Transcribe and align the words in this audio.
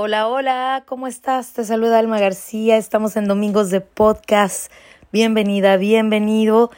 Hola, 0.00 0.28
hola, 0.28 0.84
¿cómo 0.86 1.08
estás? 1.08 1.54
Te 1.54 1.64
saluda 1.64 1.98
Alma 1.98 2.20
García, 2.20 2.76
estamos 2.76 3.16
en 3.16 3.26
Domingos 3.26 3.70
de 3.70 3.80
Podcast. 3.80 4.70
Bienvenida, 5.10 5.76
bienvenido. 5.76 6.70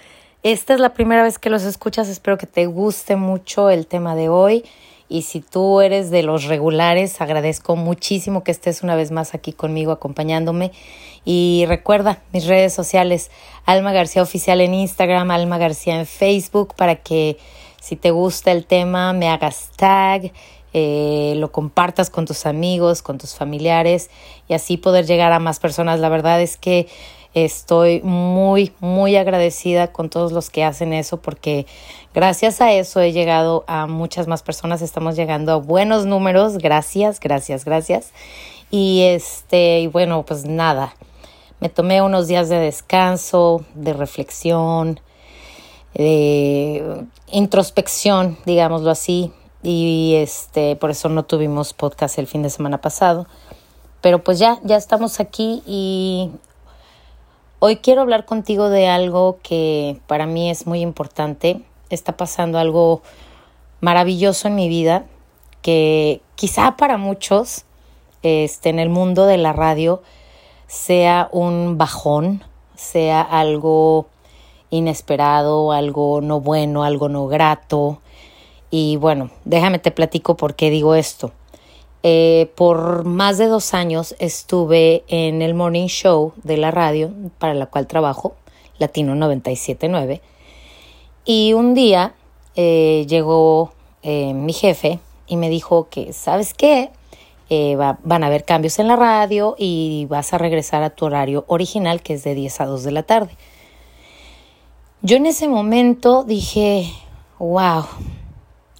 Esta 0.42 0.72
es 0.72 0.80
la 0.80 0.94
primera 0.94 1.22
vez 1.22 1.38
que 1.38 1.50
los 1.50 1.64
escuchas, 1.64 2.08
espero 2.08 2.38
que 2.38 2.46
te 2.46 2.64
guste 2.64 3.16
mucho 3.16 3.68
el 3.68 3.86
tema 3.86 4.14
de 4.14 4.30
hoy. 4.30 4.64
Y 5.10 5.20
si 5.20 5.42
tú 5.42 5.82
eres 5.82 6.10
de 6.10 6.22
los 6.22 6.44
regulares, 6.44 7.20
agradezco 7.20 7.76
muchísimo 7.76 8.42
que 8.42 8.52
estés 8.52 8.82
una 8.82 8.96
vez 8.96 9.10
más 9.10 9.34
aquí 9.34 9.52
conmigo 9.52 9.92
acompañándome. 9.92 10.72
Y 11.22 11.66
recuerda 11.68 12.22
mis 12.32 12.46
redes 12.46 12.72
sociales, 12.72 13.30
Alma 13.66 13.92
García 13.92 14.22
Oficial 14.22 14.62
en 14.62 14.72
Instagram, 14.72 15.30
Alma 15.30 15.58
García 15.58 15.98
en 15.98 16.06
Facebook, 16.06 16.72
para 16.74 16.96
que 16.96 17.36
si 17.82 17.96
te 17.96 18.12
gusta 18.12 18.50
el 18.50 18.64
tema 18.64 19.12
me 19.12 19.28
hagas 19.28 19.72
tag 19.76 20.32
eh, 20.72 21.34
lo 21.36 21.50
compartas 21.50 22.10
con 22.10 22.26
tus 22.26 22.46
amigos, 22.46 23.02
con 23.02 23.18
tus 23.18 23.34
familiares 23.34 24.10
y 24.48 24.54
así 24.54 24.76
poder 24.76 25.06
llegar 25.06 25.32
a 25.32 25.38
más 25.38 25.58
personas. 25.58 26.00
La 26.00 26.08
verdad 26.08 26.40
es 26.40 26.56
que 26.56 26.88
estoy 27.34 28.00
muy, 28.02 28.72
muy 28.80 29.16
agradecida 29.16 29.92
con 29.92 30.10
todos 30.10 30.32
los 30.32 30.50
que 30.50 30.64
hacen 30.64 30.92
eso 30.92 31.18
porque 31.18 31.66
gracias 32.12 32.60
a 32.60 32.72
eso 32.72 33.00
he 33.00 33.12
llegado 33.12 33.64
a 33.66 33.86
muchas 33.86 34.26
más 34.26 34.42
personas, 34.42 34.82
estamos 34.82 35.16
llegando 35.16 35.52
a 35.52 35.56
buenos 35.56 36.06
números, 36.06 36.58
gracias, 36.58 37.20
gracias, 37.20 37.64
gracias. 37.64 38.12
Y 38.70 39.02
este, 39.02 39.80
y 39.80 39.86
bueno, 39.88 40.24
pues 40.24 40.44
nada, 40.44 40.94
me 41.60 41.68
tomé 41.68 42.02
unos 42.02 42.28
días 42.28 42.48
de 42.48 42.58
descanso, 42.58 43.64
de 43.74 43.92
reflexión, 43.92 45.00
de 45.94 47.04
introspección, 47.32 48.38
digámoslo 48.46 48.90
así, 48.90 49.32
y 49.62 50.14
este 50.16 50.76
por 50.76 50.90
eso 50.90 51.08
no 51.08 51.24
tuvimos 51.24 51.74
podcast 51.74 52.18
el 52.18 52.26
fin 52.26 52.42
de 52.42 52.50
semana 52.50 52.80
pasado. 52.80 53.26
Pero 54.00 54.24
pues 54.24 54.38
ya, 54.38 54.58
ya 54.64 54.76
estamos 54.76 55.20
aquí 55.20 55.62
y 55.66 56.30
hoy 57.58 57.76
quiero 57.76 58.00
hablar 58.00 58.24
contigo 58.24 58.70
de 58.70 58.88
algo 58.88 59.38
que 59.42 60.00
para 60.06 60.26
mí 60.26 60.50
es 60.50 60.66
muy 60.66 60.80
importante. 60.80 61.62
Está 61.90 62.16
pasando 62.16 62.58
algo 62.58 63.02
maravilloso 63.80 64.48
en 64.48 64.54
mi 64.54 64.68
vida 64.68 65.04
que 65.62 66.22
quizá 66.34 66.76
para 66.76 66.96
muchos 66.96 67.64
este, 68.22 68.70
en 68.70 68.78
el 68.78 68.88
mundo 68.88 69.26
de 69.26 69.36
la 69.36 69.52
radio 69.52 70.02
sea 70.66 71.28
un 71.32 71.76
bajón, 71.78 72.42
sea 72.76 73.20
algo 73.20 74.06
inesperado, 74.70 75.72
algo 75.72 76.20
no 76.20 76.40
bueno, 76.40 76.84
algo 76.84 77.08
no 77.08 77.26
grato, 77.26 78.00
y 78.70 78.96
bueno, 78.96 79.30
déjame 79.44 79.78
te 79.78 79.90
platico 79.90 80.36
por 80.36 80.54
qué 80.54 80.70
digo 80.70 80.94
esto. 80.94 81.32
Eh, 82.02 82.50
por 82.54 83.04
más 83.04 83.36
de 83.36 83.46
dos 83.46 83.74
años 83.74 84.14
estuve 84.18 85.04
en 85.08 85.42
el 85.42 85.52
morning 85.52 85.86
show 85.86 86.32
de 86.44 86.56
la 86.56 86.70
radio 86.70 87.12
para 87.38 87.52
la 87.52 87.66
cual 87.66 87.86
trabajo, 87.86 88.34
Latino 88.78 89.14
979. 89.14 90.22
Y 91.26 91.52
un 91.52 91.74
día 91.74 92.14
eh, 92.56 93.04
llegó 93.06 93.72
eh, 94.02 94.32
mi 94.32 94.54
jefe 94.54 94.98
y 95.26 95.36
me 95.36 95.50
dijo 95.50 95.88
que, 95.90 96.12
¿sabes 96.12 96.54
qué? 96.54 96.90
van 98.04 98.22
a 98.22 98.28
haber 98.28 98.44
cambios 98.44 98.78
en 98.78 98.86
la 98.86 98.94
radio 98.94 99.56
y 99.58 100.06
vas 100.08 100.32
a 100.32 100.38
regresar 100.38 100.84
a 100.84 100.90
tu 100.90 101.06
horario 101.06 101.44
original, 101.48 102.00
que 102.00 102.14
es 102.14 102.22
de 102.22 102.36
10 102.36 102.60
a 102.60 102.66
2 102.66 102.84
de 102.84 102.92
la 102.92 103.02
tarde. 103.02 103.36
Yo 105.02 105.16
en 105.16 105.26
ese 105.26 105.48
momento 105.48 106.22
dije, 106.22 106.92
wow, 107.40 107.86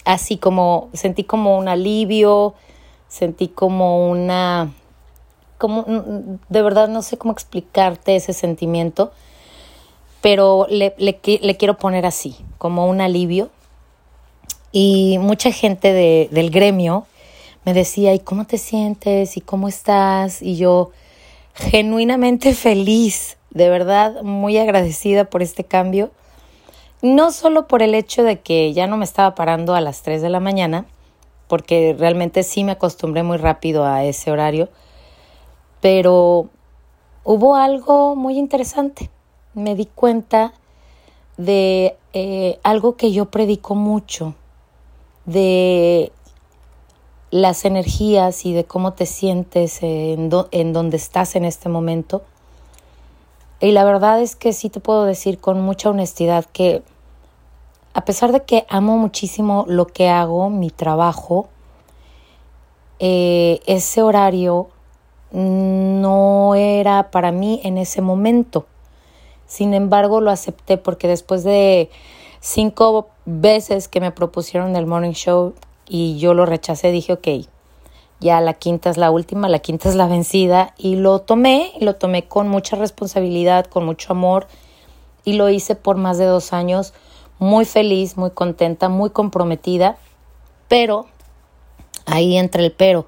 así 0.05 0.37
como 0.37 0.89
sentí 0.93 1.25
como 1.25 1.59
un 1.59 1.69
alivio, 1.69 2.55
sentí 3.09 3.49
como 3.49 4.11
una, 4.11 4.73
como, 5.59 5.85
de 6.49 6.63
verdad 6.63 6.89
no 6.89 7.03
sé 7.03 7.19
cómo 7.19 7.33
explicarte 7.33 8.17
ese 8.17 8.33
sentimiento, 8.33 9.13
pero 10.21 10.67
le, 10.69 10.95
le, 10.99 11.57
quiero 11.57 11.77
poner 11.79 12.07
así, 12.07 12.37
como 12.59 12.87
un 12.87 13.01
alivio. 13.01 13.51
Y 14.73 15.19
mucha 15.19 15.51
gente 15.51 15.93
de, 15.93 16.29
del 16.31 16.51
gremio 16.51 17.07
me 17.65 17.75
decía, 17.75 18.15
¿y 18.15 18.21
cómo 18.21 18.47
te 18.47 18.59
sientes? 18.59 19.37
¿Y 19.37 19.41
cómo 19.41 19.67
estás? 19.67 20.43
Y 20.43 20.57
yo 20.57 20.91
genuinamente 21.55 22.55
feliz, 22.55 23.37
de 23.51 23.69
verdad 23.69 24.23
muy 24.23 24.59
agradecida 24.59 25.25
por 25.25 25.43
este 25.43 25.65
cambio 25.65 26.11
no 27.03 27.31
solo 27.33 27.67
por 27.67 27.83
el 27.83 27.95
hecho 27.95 28.23
de 28.23 28.41
que 28.41 28.73
ya 28.73 28.87
no 28.87 28.97
me 28.97 29.05
estaba 29.05 29.35
parando 29.35 29.75
a 29.75 29.81
las 29.81 30.03
3 30.03 30.23
de 30.23 30.29
la 30.29 30.41
mañana, 30.41 30.87
porque 31.49 31.97
realmente 31.99 32.43
sí 32.43 32.63
me 32.63 32.73
acostumbré 32.73 33.23
muy 33.23 33.37
rápido 33.37 33.85
a 33.85 34.05
ese 34.05 34.31
horario, 34.31 34.69
pero 35.81 36.49
hubo 37.25 37.57
algo 37.57 38.15
muy 38.15 38.39
interesante. 38.39 39.11
Me 39.55 39.75
di 39.75 39.87
cuenta 39.87 40.53
de 41.37 41.97
eh, 42.13 42.61
algo 42.63 42.97
que 42.97 43.13
yo 43.13 43.31
predico 43.31 43.75
mucho, 43.75 44.35
de 45.25 46.13
las 47.31 47.65
energías 47.65 48.45
y 48.45 48.53
de 48.53 48.65
cómo 48.65 48.93
te 48.93 49.07
sientes 49.07 49.83
en, 49.83 50.31
en 50.51 50.73
donde 50.73 50.97
estás 50.97 51.37
en 51.37 51.45
este 51.45 51.69
momento. 51.69 52.23
Y 53.61 53.73
la 53.73 53.85
verdad 53.85 54.21
es 54.21 54.37
que 54.37 54.53
sí 54.53 54.71
te 54.71 54.81
puedo 54.81 55.05
decir 55.05 55.39
con 55.39 55.61
mucha 55.61 55.91
honestidad 55.91 56.45
que 56.47 56.83
a 57.93 58.05
pesar 58.05 58.33
de 58.33 58.45
que 58.45 58.67
amo 58.69 58.97
muchísimo 58.97 59.65
lo 59.69 59.87
que 59.87 60.09
hago, 60.09 60.51
mi 60.51 60.71
trabajo, 60.71 61.49
eh, 62.99 63.61
ese 63.67 64.03
horario 64.03 64.69
no 65.33 66.55
era 66.55 67.11
para 67.11 67.33
mí 67.33 67.61
en 67.65 67.79
ese 67.79 68.01
momento. 68.01 68.67
Sin 69.47 69.75
embargo, 69.75 70.21
lo 70.21 70.31
acepté 70.31 70.77
porque 70.77 71.09
después 71.09 71.43
de 71.43 71.91
cinco 72.41 73.09
veces 73.27 73.89
que 73.89 74.01
me 74.01 74.13
propusieron 74.13 74.77
el 74.77 74.87
morning 74.87 75.13
show 75.13 75.55
y 75.89 76.19
yo 76.19 76.35
lo 76.35 76.47
rechacé, 76.47 76.93
dije, 76.93 77.13
ok, 77.15 77.29
ya 78.21 78.41
la 78.41 78.55
quinta 78.55 78.91
es 78.91 78.97
la 78.97 79.11
última, 79.11 79.49
la 79.49 79.61
quinta 79.61 79.89
es 79.89 79.95
la 79.95 80.07
vencida 80.07 80.75
y 80.77 80.97
lo 80.97 81.21
tomé, 81.21 81.73
y 81.81 81.85
lo 81.85 81.97
tomé 81.97 82.29
con 82.29 82.49
mucha 82.49 82.77
responsabilidad, 82.77 83.67
con 83.67 83.85
mucho 83.85 84.13
amor 84.13 84.47
y 85.25 85.35
lo 85.35 85.49
hice 85.49 85.75
por 85.75 85.97
más 85.97 86.19
de 86.19 86.27
dos 86.27 86.53
años 86.53 86.93
muy 87.41 87.65
feliz, 87.65 88.19
muy 88.19 88.31
contenta, 88.31 88.89
muy 88.91 89.11
comprometida, 89.11 89.97
pero 90.69 91.07
ahí 92.07 92.37
entra 92.37 92.63
el 92.63 92.71
pero. 92.71 93.07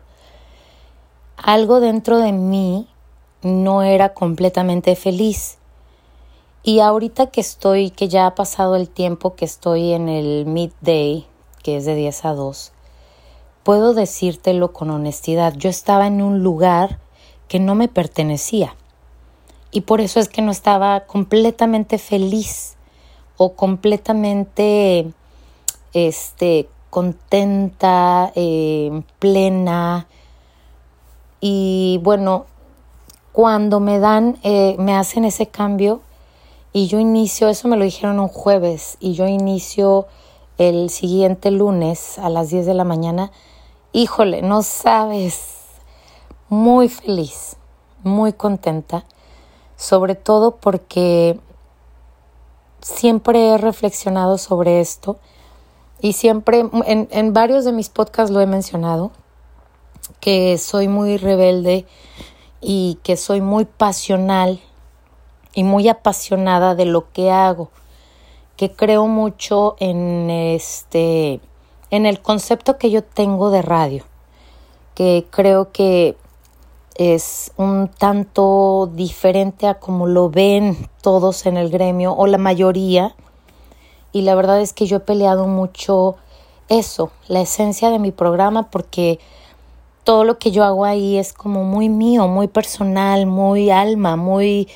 Algo 1.37 1.81
dentro 1.81 2.19
de 2.19 2.33
mí 2.33 2.89
no 3.43 3.83
era 3.83 4.15
completamente 4.15 4.97
feliz. 4.97 5.59
Y 6.63 6.81
ahorita 6.81 7.27
que 7.27 7.43
estoy, 7.43 7.91
que 7.91 8.09
ya 8.09 8.27
ha 8.27 8.35
pasado 8.35 8.75
el 8.75 8.89
tiempo 8.89 9.35
que 9.35 9.45
estoy 9.45 9.93
en 9.93 10.09
el 10.09 10.47
midday, 10.47 11.27
que 11.63 11.77
es 11.77 11.85
de 11.85 11.95
10 11.95 12.25
a 12.25 12.35
2, 12.35 12.73
puedo 13.65 13.93
decírtelo 13.93 14.73
con 14.73 14.91
honestidad. 14.91 15.55
Yo 15.57 15.69
estaba 15.69 16.07
en 16.07 16.23
un 16.23 16.43
lugar 16.43 17.01
que 17.49 17.61
no 17.61 17.75
me 17.75 17.89
pertenecía. 17.89 18.77
Y 19.71 19.83
por 19.83 20.01
eso 20.01 20.21
es 20.21 20.29
que 20.29 20.41
no 20.41 20.53
estaba 20.53 21.01
completamente 21.01 21.99
feliz 21.99 22.77
o 23.43 23.55
completamente 23.55 25.11
este, 25.93 26.69
contenta, 26.91 28.33
eh, 28.35 29.03
plena. 29.19 30.07
Y 31.41 32.01
bueno, 32.03 32.47
cuando 33.33 33.81
me 33.81 33.99
dan, 33.99 34.39
eh, 34.43 34.77
me 34.79 34.95
hacen 34.95 35.25
ese 35.25 35.47
cambio 35.47 36.03
y 36.73 36.87
yo 36.87 36.99
inicio, 36.99 37.49
eso 37.49 37.69
me 37.69 37.77
lo 37.77 37.85
dijeron 37.85 38.19
un 38.19 38.29
jueves, 38.29 38.97
y 38.99 39.13
yo 39.13 39.27
inicio 39.27 40.07
el 40.57 40.89
siguiente 40.89 41.51
lunes 41.51 42.19
a 42.19 42.31
las 42.31 42.49
10 42.49 42.65
de 42.65 42.75
la 42.75 42.85
mañana, 42.85 43.31
híjole, 43.93 44.41
no 44.41 44.63
sabes, 44.63 45.59
muy 46.49 46.89
feliz, 46.89 47.57
muy 48.05 48.33
contenta, 48.33 49.05
sobre 49.77 50.15
todo 50.15 50.57
porque 50.57 51.39
siempre 52.83 53.49
he 53.49 53.59
reflexionado 53.59 54.39
sobre 54.39 54.81
esto 54.81 55.17
y 56.01 56.15
siempre 56.15 56.69
en, 56.87 57.33
varios 57.33 57.65
de 57.65 57.73
mis 57.73 57.89
podcasts 57.89 58.33
lo 58.33 58.41
he 58.41 58.47
mencionado, 58.47 59.13
que 60.21 60.59
soy 60.59 60.89
muy 60.89 61.17
rebelde 61.17 61.87
y 62.61 62.99
que 63.05 63.17
soy 63.17 63.41
muy 63.41 63.65
pasional 63.65 64.61
y 65.55 65.63
muy 65.63 65.89
apasionada 65.89 66.75
de 66.75 66.87
lo 66.87 67.13
que 67.13 67.31
hago, 67.31 67.71
que 68.57 68.73
creo 68.73 69.07
mucho 69.07 69.77
en 69.79 70.29
este 70.29 71.41
en 71.91 72.07
el 72.07 72.21
concepto 72.21 72.79
que 72.79 72.91
yo 72.91 73.05
tengo 73.05 73.51
de 73.51 73.63
radio, 73.63 74.05
que 74.95 75.27
creo 75.31 75.73
que 75.73 76.17
es 76.97 77.53
un 77.57 77.89
tanto 77.89 78.91
diferente 78.93 79.67
a 79.67 79.75
como 79.75 80.07
lo 80.07 80.31
ven 80.31 80.89
todos 81.01 81.47
en 81.47 81.57
el 81.57 81.71
gremio 81.71 82.13
o 82.13 82.27
la 82.27 82.39
mayoría. 82.39 83.15
Y 84.13 84.23
la 84.23 84.35
verdad 84.35 84.61
es 84.61 84.73
que 84.73 84.87
yo 84.87 84.99
he 84.99 85.01
peleado 85.01 85.47
mucho 85.47 86.17
eso, 86.69 87.11
la 87.29 87.41
esencia 87.41 87.91
de 87.91 87.99
mi 87.99 88.13
programa, 88.13 88.71
porque 88.71 89.19
todo 90.05 90.25
lo 90.25 90.39
que 90.39 90.51
yo 90.51 90.65
hago 90.65 90.85
ahí 90.85 91.19
es 91.19 91.33
como 91.33 91.65
muy 91.65 91.89
mío, 91.89 92.29
muy 92.29 92.49
personal, 92.49 93.27
muy 93.27 93.71
alma, 93.71 94.17
muy 94.17 94.69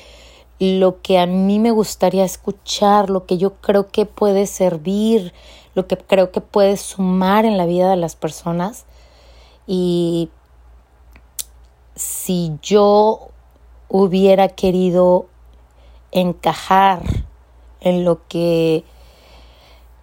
lo 0.59 1.01
que 1.01 1.19
a 1.19 1.27
mí 1.27 1.59
me 1.59 1.71
gustaría 1.71 2.25
escuchar, 2.25 3.09
lo 3.09 3.25
que 3.25 3.37
yo 3.37 3.53
creo 3.55 3.89
que 3.89 4.05
puede 4.05 4.47
servir, 4.47 5.33
lo 5.75 5.87
que 5.87 5.97
creo 5.97 6.31
que 6.31 6.41
puede 6.41 6.77
sumar 6.77 7.45
en 7.45 7.57
la 7.57 7.65
vida 7.65 7.89
de 7.89 7.97
las 7.97 8.15
personas. 8.15 8.85
Y 9.67 10.29
si 11.97 12.53
yo 12.61 13.29
hubiera 13.89 14.47
querido 14.49 15.25
encajar 16.11 17.01
en 17.81 18.05
lo 18.05 18.25
que 18.27 18.85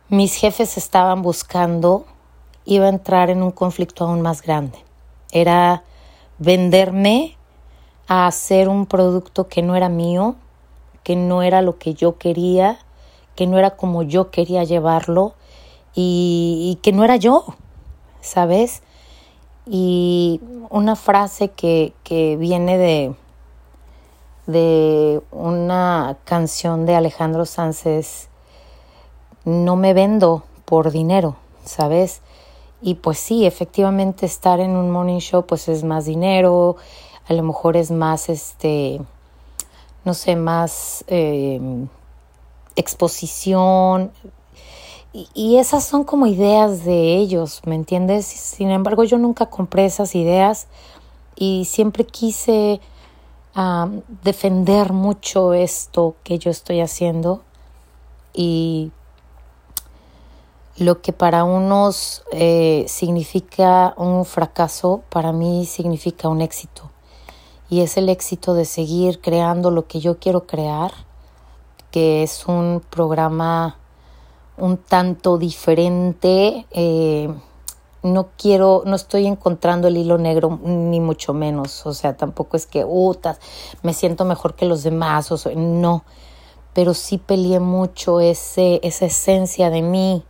mis 0.08 0.34
jefes 0.34 0.76
estaban 0.76 1.22
buscando, 1.22 2.04
iba 2.64 2.86
a 2.86 2.90
entrar 2.90 3.30
en 3.30 3.42
un 3.42 3.52
conflicto 3.52 4.04
aún 4.04 4.20
más 4.20 4.42
grande. 4.42 4.78
Era 5.30 5.84
venderme 6.38 7.36
a 8.06 8.26
hacer 8.26 8.68
un 8.68 8.86
producto 8.86 9.48
que 9.48 9.62
no 9.62 9.76
era 9.76 9.88
mío, 9.88 10.36
que 11.04 11.16
no 11.16 11.42
era 11.42 11.62
lo 11.62 11.78
que 11.78 11.94
yo 11.94 12.18
quería, 12.18 12.78
que 13.36 13.46
no 13.46 13.58
era 13.58 13.76
como 13.76 14.02
yo 14.02 14.30
quería 14.30 14.64
llevarlo 14.64 15.34
y, 15.94 16.78
que 16.82 16.92
no 16.92 17.04
era 17.04 17.16
yo, 17.16 17.44
¿sabes? 18.20 18.82
Y 19.66 20.40
una 20.70 20.96
frase 20.96 21.50
que, 21.50 21.94
que 22.04 22.36
viene 22.36 22.76
de, 22.76 23.14
de 24.46 25.22
una 25.30 26.18
canción 26.24 26.86
de 26.86 26.96
Alejandro 26.96 27.46
Sánchez, 27.46 28.28
no 29.44 29.76
me 29.76 29.94
vendo 29.94 30.44
por 30.64 30.90
dinero, 30.90 31.36
¿sabes? 31.64 32.20
Y 32.82 32.96
pues 32.96 33.18
sí, 33.18 33.46
efectivamente 33.46 34.26
estar 34.26 34.60
en 34.60 34.76
un 34.76 34.90
morning 34.90 35.20
show 35.20 35.46
pues 35.46 35.68
es 35.68 35.84
más 35.84 36.04
dinero, 36.04 36.76
a 37.26 37.32
lo 37.32 37.42
mejor 37.42 37.76
es 37.76 37.90
más, 37.90 38.28
este, 38.28 39.00
no 40.04 40.12
sé, 40.12 40.36
más 40.36 41.04
eh, 41.08 41.60
exposición. 42.76 44.12
Y, 45.16 45.58
esas 45.58 45.84
son 45.84 46.02
como 46.02 46.26
ideas 46.26 46.84
de 46.84 47.14
ellos, 47.16 47.62
¿me 47.66 47.76
entiendes? 47.76 48.26
Sin 48.26 48.70
embargo, 48.70 49.04
yo 49.04 49.16
nunca 49.16 49.46
compré 49.46 49.84
esas 49.84 50.16
ideas 50.16 50.66
y 51.36 51.66
siempre 51.66 52.04
quise 52.04 52.80
defender 54.24 54.92
mucho 54.92 55.54
esto 55.54 56.16
que 56.24 56.40
yo 56.40 56.50
estoy 56.50 56.80
haciendo 56.80 57.42
y 58.32 58.90
lo 60.78 61.00
que 61.00 61.12
para 61.12 61.44
unos 61.44 62.24
eh, 62.32 62.84
significa 62.88 63.94
un 63.96 64.24
fracaso, 64.24 65.04
para 65.10 65.30
mí 65.30 65.64
significa 65.64 66.28
un 66.28 66.40
éxito. 66.40 66.90
Y 67.70 67.82
es 67.82 67.96
el 67.96 68.08
éxito 68.08 68.54
de 68.54 68.64
seguir 68.64 69.20
creando 69.20 69.70
lo 69.70 69.86
que 69.86 70.00
yo 70.00 70.18
quiero 70.18 70.48
crear, 70.48 70.90
que 71.92 72.24
es 72.24 72.46
un 72.46 72.82
programa 72.90 73.78
un 74.56 74.76
tanto 74.76 75.38
diferente. 75.38 76.66
Eh, 76.70 77.28
no 78.02 78.28
quiero, 78.36 78.82
no 78.84 78.96
estoy 78.96 79.26
encontrando 79.26 79.88
el 79.88 79.96
hilo 79.96 80.18
negro, 80.18 80.58
ni 80.62 81.00
mucho 81.00 81.32
menos. 81.32 81.86
O 81.86 81.94
sea, 81.94 82.16
tampoco 82.16 82.56
es 82.56 82.66
que, 82.66 82.84
utas, 82.84 83.38
me 83.82 83.94
siento 83.94 84.24
mejor 84.24 84.54
que 84.54 84.66
los 84.66 84.82
demás. 84.82 85.32
O 85.32 85.50
no, 85.54 86.04
pero 86.74 86.92
sí 86.92 87.18
peleé 87.18 87.60
mucho 87.60 88.20
ese, 88.20 88.80
esa 88.82 89.06
esencia 89.06 89.70
de 89.70 89.80
mí, 89.80 90.24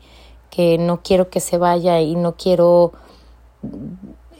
que 0.50 0.78
no 0.78 1.02
quiero 1.02 1.30
que 1.30 1.40
se 1.40 1.58
vaya 1.58 2.00
y 2.00 2.14
no 2.14 2.36
quiero, 2.36 2.92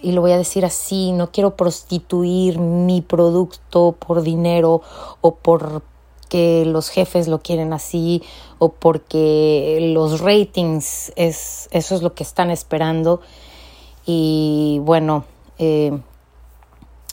y 0.00 0.12
lo 0.12 0.20
voy 0.20 0.32
a 0.32 0.38
decir 0.38 0.64
así, 0.64 1.10
no 1.12 1.32
quiero 1.32 1.56
prostituir 1.56 2.60
mi 2.60 3.00
producto 3.00 3.96
por 3.98 4.22
dinero 4.22 4.82
o 5.22 5.34
por 5.36 5.82
que 6.24 6.64
los 6.64 6.88
jefes 6.88 7.28
lo 7.28 7.40
quieren 7.40 7.72
así 7.72 8.22
o 8.58 8.70
porque 8.70 9.90
los 9.94 10.20
ratings 10.20 11.12
es 11.16 11.68
eso 11.70 11.94
es 11.94 12.02
lo 12.02 12.14
que 12.14 12.22
están 12.22 12.50
esperando. 12.50 13.20
Y 14.06 14.80
bueno 14.82 15.24
eh, 15.58 15.98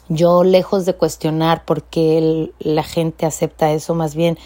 yo 0.10 0.44
lejos 0.44 0.86
de 0.86 0.96
cuestionar 0.96 1.64
por 1.64 1.84
qué 1.84 2.52
la 2.60 2.84
gente 2.84 3.26
acepta 3.26 3.72
eso 3.72 3.96
más 3.96 4.16
bien 4.16 4.38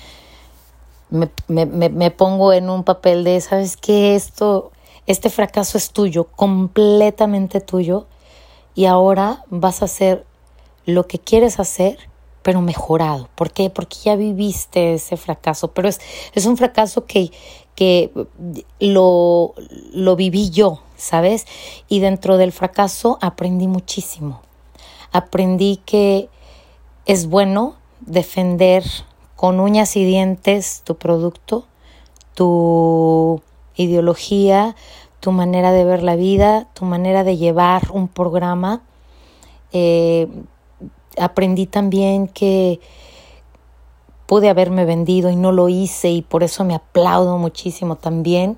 me, 1.10 1.30
me, 1.48 1.66
me, 1.66 2.12
pongo 2.12 2.52
en 2.52 2.70
un 2.70 2.84
papel 2.84 3.24
de 3.24 3.40
sabes 3.40 3.78
que 3.78 4.16
esto 4.16 4.72
este 5.08 5.30
fracaso 5.30 5.78
es 5.78 5.92
tuyo 5.92 6.26
completamente 6.26 7.62
tuyo 7.62 8.06
y 8.74 8.86
ahora 8.86 9.44
vas 9.50 9.82
a 9.82 9.86
hacer 9.86 10.26
lo 10.86 11.08
que 11.08 11.20
quieres 11.20 11.60
hacer 11.60 11.98
pero 12.46 12.62
mejorado. 12.62 13.28
¿Por 13.34 13.50
qué? 13.50 13.72
Porque 13.72 13.98
ya 14.04 14.16
viviste 14.16 14.94
ese 14.94 15.18
fracaso, 15.18 15.70
pero 15.70 15.88
es, 15.88 16.00
es 16.36 16.46
un 16.46 16.58
fracaso 16.58 17.08
que, 17.08 17.32
que 17.74 18.12
lo, 18.80 19.56
lo 19.92 20.16
viví 20.16 20.52
yo, 20.52 20.84
¿sabes? 20.96 21.48
Y 21.90 22.02
dentro 22.02 22.38
del 22.38 22.52
fracaso 22.52 23.18
aprendí 23.20 23.66
muchísimo. 23.68 24.44
Aprendí 25.12 25.78
que 25.88 26.30
es 27.08 27.26
bueno 27.26 27.78
defender 28.02 28.84
con 29.36 29.60
uñas 29.60 29.96
y 29.96 30.06
dientes 30.06 30.84
tu 30.84 30.98
producto, 30.98 31.66
tu 32.36 33.42
ideología, 33.76 34.76
tu 35.20 35.32
manera 35.32 35.72
de 35.72 35.84
ver 35.84 36.04
la 36.04 36.16
vida, 36.16 36.68
tu 36.76 36.86
manera 36.86 37.24
de 37.24 37.38
llevar 37.38 37.90
un 37.92 38.08
programa. 38.08 38.84
Eh, 39.74 40.28
aprendí 41.20 41.66
también 41.66 42.28
que 42.28 42.80
pude 44.26 44.50
haberme 44.50 44.86
vendido 44.86 45.30
y 45.30 45.36
no 45.36 45.52
lo 45.52 45.70
hice 45.70 46.10
y 46.10 46.22
por 46.22 46.44
eso 46.44 46.64
me 46.64 46.76
aplaudo 46.76 47.38
muchísimo 47.38 47.96
también. 47.96 48.58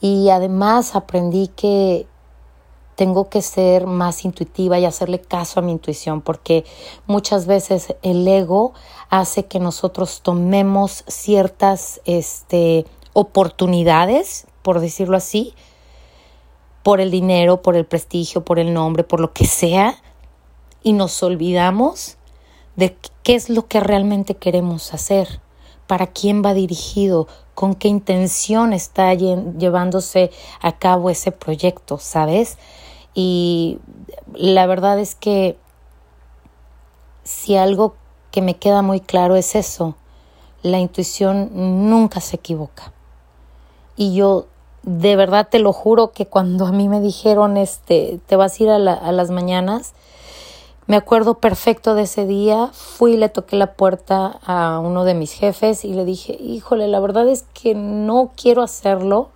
Y 0.00 0.30
además 0.30 0.94
aprendí 0.94 1.48
que 1.48 2.06
tengo 2.94 3.28
que 3.28 3.42
ser 3.42 3.86
más 3.86 4.24
intuitiva 4.24 4.78
y 4.78 4.84
hacerle 4.84 5.20
caso 5.20 5.60
a 5.60 5.62
mi 5.62 5.70
intuición 5.72 6.20
porque 6.20 6.64
muchas 7.06 7.46
veces 7.46 7.94
el 8.02 8.26
ego 8.26 8.72
hace 9.08 9.46
que 9.46 9.60
nosotros 9.60 10.20
tomemos 10.22 11.04
ciertas 11.06 12.00
este, 12.04 12.86
oportunidades, 13.12 14.46
por 14.62 14.80
decirlo 14.80 15.16
así, 15.16 15.54
por 16.82 17.00
el 17.00 17.10
dinero, 17.10 17.62
por 17.62 17.76
el 17.76 17.86
prestigio, 17.86 18.44
por 18.44 18.58
el 18.58 18.74
nombre, 18.74 19.04
por 19.04 19.20
lo 19.20 19.32
que 19.32 19.46
sea, 19.46 19.96
y 20.82 20.92
nos 20.92 21.22
olvidamos 21.22 22.16
de 22.76 22.96
qué 23.22 23.34
es 23.34 23.50
lo 23.50 23.66
que 23.66 23.80
realmente 23.80 24.36
queremos 24.36 24.94
hacer, 24.94 25.40
para 25.86 26.06
quién 26.06 26.44
va 26.44 26.54
dirigido, 26.54 27.26
con 27.54 27.74
qué 27.74 27.88
intención 27.88 28.72
está 28.72 29.12
llevándose 29.14 30.30
a 30.60 30.78
cabo 30.78 31.10
ese 31.10 31.32
proyecto, 31.32 31.98
¿sabes? 31.98 32.56
Y 33.14 33.78
la 34.32 34.66
verdad 34.66 35.00
es 35.00 35.16
que 35.16 35.58
si 37.24 37.56
algo 37.56 37.96
que 38.30 38.42
me 38.42 38.54
queda 38.54 38.82
muy 38.82 39.00
claro 39.00 39.34
es 39.34 39.56
eso, 39.56 39.96
la 40.62 40.78
intuición 40.78 41.50
nunca 41.90 42.20
se 42.20 42.36
equivoca. 42.36 42.92
Y 43.96 44.14
yo 44.14 44.46
de 44.82 45.16
verdad 45.16 45.48
te 45.50 45.58
lo 45.58 45.72
juro 45.72 46.12
que 46.12 46.26
cuando 46.26 46.66
a 46.66 46.72
mí 46.72 46.88
me 46.88 47.00
dijeron, 47.00 47.56
este, 47.56 48.20
te 48.26 48.36
vas 48.36 48.58
a 48.58 48.62
ir 48.62 48.70
a, 48.70 48.76
a 48.76 49.12
las 49.12 49.30
mañanas, 49.30 49.94
me 50.88 50.96
acuerdo 50.96 51.34
perfecto 51.34 51.94
de 51.94 52.04
ese 52.04 52.24
día, 52.24 52.70
fui 52.72 53.12
y 53.12 53.16
le 53.18 53.28
toqué 53.28 53.56
la 53.56 53.74
puerta 53.74 54.40
a 54.46 54.80
uno 54.80 55.04
de 55.04 55.12
mis 55.12 55.32
jefes 55.32 55.84
y 55.84 55.92
le 55.92 56.06
dije, 56.06 56.32
híjole, 56.40 56.88
la 56.88 56.98
verdad 56.98 57.28
es 57.28 57.44
que 57.52 57.74
no 57.74 58.30
quiero 58.34 58.62
hacerlo, 58.62 59.28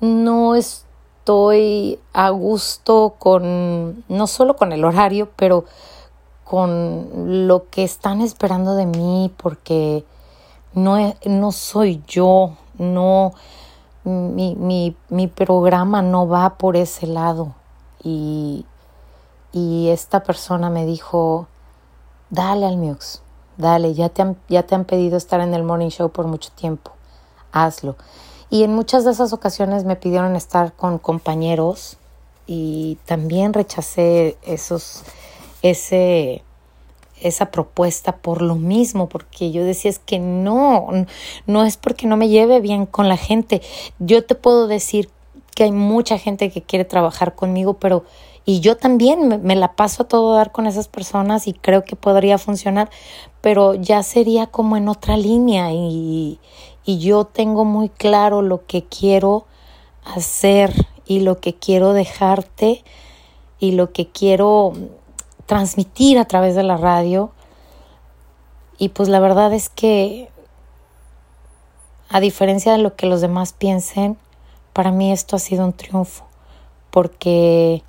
no 0.00 0.54
estoy 0.54 1.98
a 2.14 2.30
gusto 2.30 3.16
con, 3.18 4.02
no 4.08 4.26
solo 4.26 4.56
con 4.56 4.72
el 4.72 4.86
horario, 4.86 5.28
pero 5.36 5.66
con 6.44 7.46
lo 7.46 7.68
que 7.68 7.84
están 7.84 8.22
esperando 8.22 8.74
de 8.74 8.86
mí, 8.86 9.30
porque 9.36 10.06
no, 10.72 11.14
no 11.26 11.52
soy 11.52 12.02
yo, 12.06 12.56
no, 12.78 13.34
mi, 14.02 14.56
mi, 14.56 14.96
mi 15.10 15.26
programa 15.26 16.00
no 16.00 16.26
va 16.26 16.56
por 16.56 16.74
ese 16.74 17.06
lado. 17.06 17.54
Y, 18.02 18.64
y 19.52 19.88
esta 19.88 20.22
persona 20.22 20.70
me 20.70 20.86
dijo, 20.86 21.46
dale 22.30 22.66
al 22.66 22.76
Mux, 22.76 23.22
dale, 23.56 23.94
ya 23.94 24.08
te, 24.08 24.22
han, 24.22 24.36
ya 24.48 24.64
te 24.64 24.74
han 24.74 24.84
pedido 24.84 25.16
estar 25.16 25.40
en 25.40 25.54
el 25.54 25.62
morning 25.62 25.88
show 25.88 26.10
por 26.10 26.26
mucho 26.26 26.50
tiempo, 26.52 26.92
hazlo. 27.52 27.96
Y 28.50 28.62
en 28.62 28.74
muchas 28.74 29.04
de 29.04 29.10
esas 29.10 29.32
ocasiones 29.32 29.84
me 29.84 29.96
pidieron 29.96 30.34
estar 30.36 30.72
con 30.72 30.98
compañeros 30.98 31.98
y 32.46 32.98
también 33.04 33.52
rechacé 33.52 34.38
esos, 34.42 35.02
ese, 35.60 36.42
esa 37.20 37.50
propuesta 37.50 38.16
por 38.16 38.40
lo 38.40 38.54
mismo, 38.54 39.08
porque 39.08 39.52
yo 39.52 39.64
decía 39.64 39.90
es 39.90 39.98
que 39.98 40.18
no, 40.18 40.88
no 41.46 41.64
es 41.64 41.76
porque 41.76 42.06
no 42.06 42.16
me 42.16 42.28
lleve 42.28 42.60
bien 42.60 42.86
con 42.86 43.08
la 43.08 43.18
gente. 43.18 43.60
Yo 43.98 44.24
te 44.24 44.34
puedo 44.34 44.66
decir 44.66 45.10
que 45.54 45.64
hay 45.64 45.72
mucha 45.72 46.18
gente 46.18 46.50
que 46.50 46.62
quiere 46.62 46.84
trabajar 46.84 47.34
conmigo, 47.34 47.74
pero 47.74 48.04
y 48.48 48.60
yo 48.60 48.78
también 48.78 49.42
me, 49.42 49.56
la 49.56 49.76
paso 49.76 50.04
a 50.04 50.08
todo 50.08 50.32
dar 50.32 50.52
con 50.52 50.66
esas 50.66 50.88
personas 50.88 51.46
y 51.46 51.52
creo 51.52 51.84
que 51.84 51.96
podría 51.96 52.38
funcionar, 52.38 52.88
pero 53.42 53.74
ya 53.74 54.02
sería 54.02 54.46
como 54.46 54.78
en 54.78 54.88
otra 54.88 55.18
línea 55.18 55.70
y, 55.74 56.40
y 56.82 56.98
yo 56.98 57.26
tengo 57.26 57.66
muy 57.66 57.90
claro 57.90 58.40
lo 58.40 58.64
que 58.64 58.84
quiero 58.84 59.44
hacer 60.02 60.72
y 61.04 61.20
lo 61.20 61.40
que 61.40 61.56
quiero 61.56 61.92
dejarte 61.92 62.82
y 63.58 63.72
lo 63.72 63.92
que 63.92 64.08
quiero 64.08 64.72
transmitir 65.44 66.16
a 66.16 66.24
través 66.24 66.54
de 66.54 66.62
la 66.62 66.78
radio. 66.78 67.32
Y 68.78 68.88
pues 68.88 69.10
la 69.10 69.20
verdad 69.20 69.52
es 69.52 69.68
que, 69.68 70.30
a 72.08 72.18
diferencia 72.18 72.72
de 72.72 72.78
lo 72.78 72.96
que 72.96 73.04
los 73.04 73.20
demás 73.20 73.52
piensen, 73.52 74.16
para 74.72 74.90
mí 74.90 75.12
esto 75.12 75.36
ha 75.36 75.38
sido 75.38 75.66
un 75.66 75.74
triunfo, 75.74 76.24
porque 76.90 77.82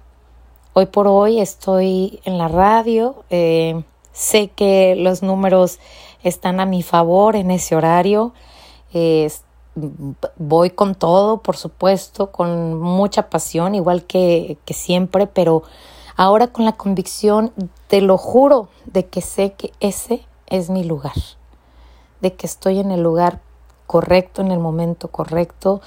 Hoy 0.73 0.85
por 0.85 1.07
hoy 1.07 1.39
estoy 1.39 2.21
en 2.25 2.38
la 2.38 2.47
radio, 2.47 3.23
eh, 3.31 3.83
sé 4.11 4.49
que 4.49 4.95
los 4.95 5.23
números 5.23 5.79
están 6.21 6.59
a 6.59 6.65
mi 6.67 6.83
favor 6.83 7.35
en 7.35 7.49
ese 7.49 7.75
horario. 7.75 8.33
voy 10.38 10.69
con 10.69 10.93
todo, 10.93 11.39
por 11.39 11.57
supuesto, 11.57 12.31
con 12.31 12.79
mucha 12.79 13.29
pasión, 13.31 13.73
igual 13.73 14.03
que, 14.03 14.59
que 14.65 14.75
siempre, 14.75 15.25
pero 15.25 15.63
ahora 16.15 16.47
con 16.47 16.65
la 16.65 16.73
convicción, 16.73 17.51
te 17.88 18.01
lo 18.01 18.17
juro, 18.19 18.69
de 18.85 19.07
que 19.07 19.21
sé 19.21 19.53
que 19.53 19.71
ese 19.79 20.23
es 20.45 20.69
mi 20.69 20.83
lugar, 20.83 21.15
de 22.21 22.35
que 22.35 22.45
estoy 22.45 22.79
en 22.79 22.91
el 22.91 23.01
lugar 23.01 23.41
correcto, 23.88 24.43
en 24.43 24.51
el 24.51 24.59
momento 24.59 25.07
correcto, 25.07 25.81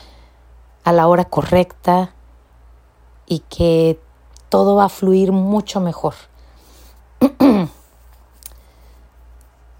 a 0.82 0.92
la 0.92 1.06
hora 1.06 1.24
correcta 1.26 2.14
y 3.26 3.40
que 3.48 4.00
todo 4.52 4.76
va 4.76 4.84
a 4.84 4.88
fluir 4.90 5.32
mucho 5.32 5.80
mejor. 5.80 6.12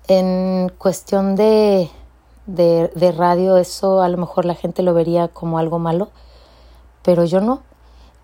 en 0.08 0.72
cuestión 0.78 1.36
de, 1.36 1.90
de, 2.46 3.12
radio, 3.12 3.58
eso 3.58 4.00
a 4.00 4.08
lo 4.08 4.16
mejor 4.16 4.46
la 4.46 4.54
gente 4.54 4.82
lo 4.82 4.94
vería 4.94 5.28
como 5.28 5.58
algo 5.58 5.78
malo, 5.78 6.08
pero 7.02 7.26
yo 7.26 7.42
no. 7.42 7.60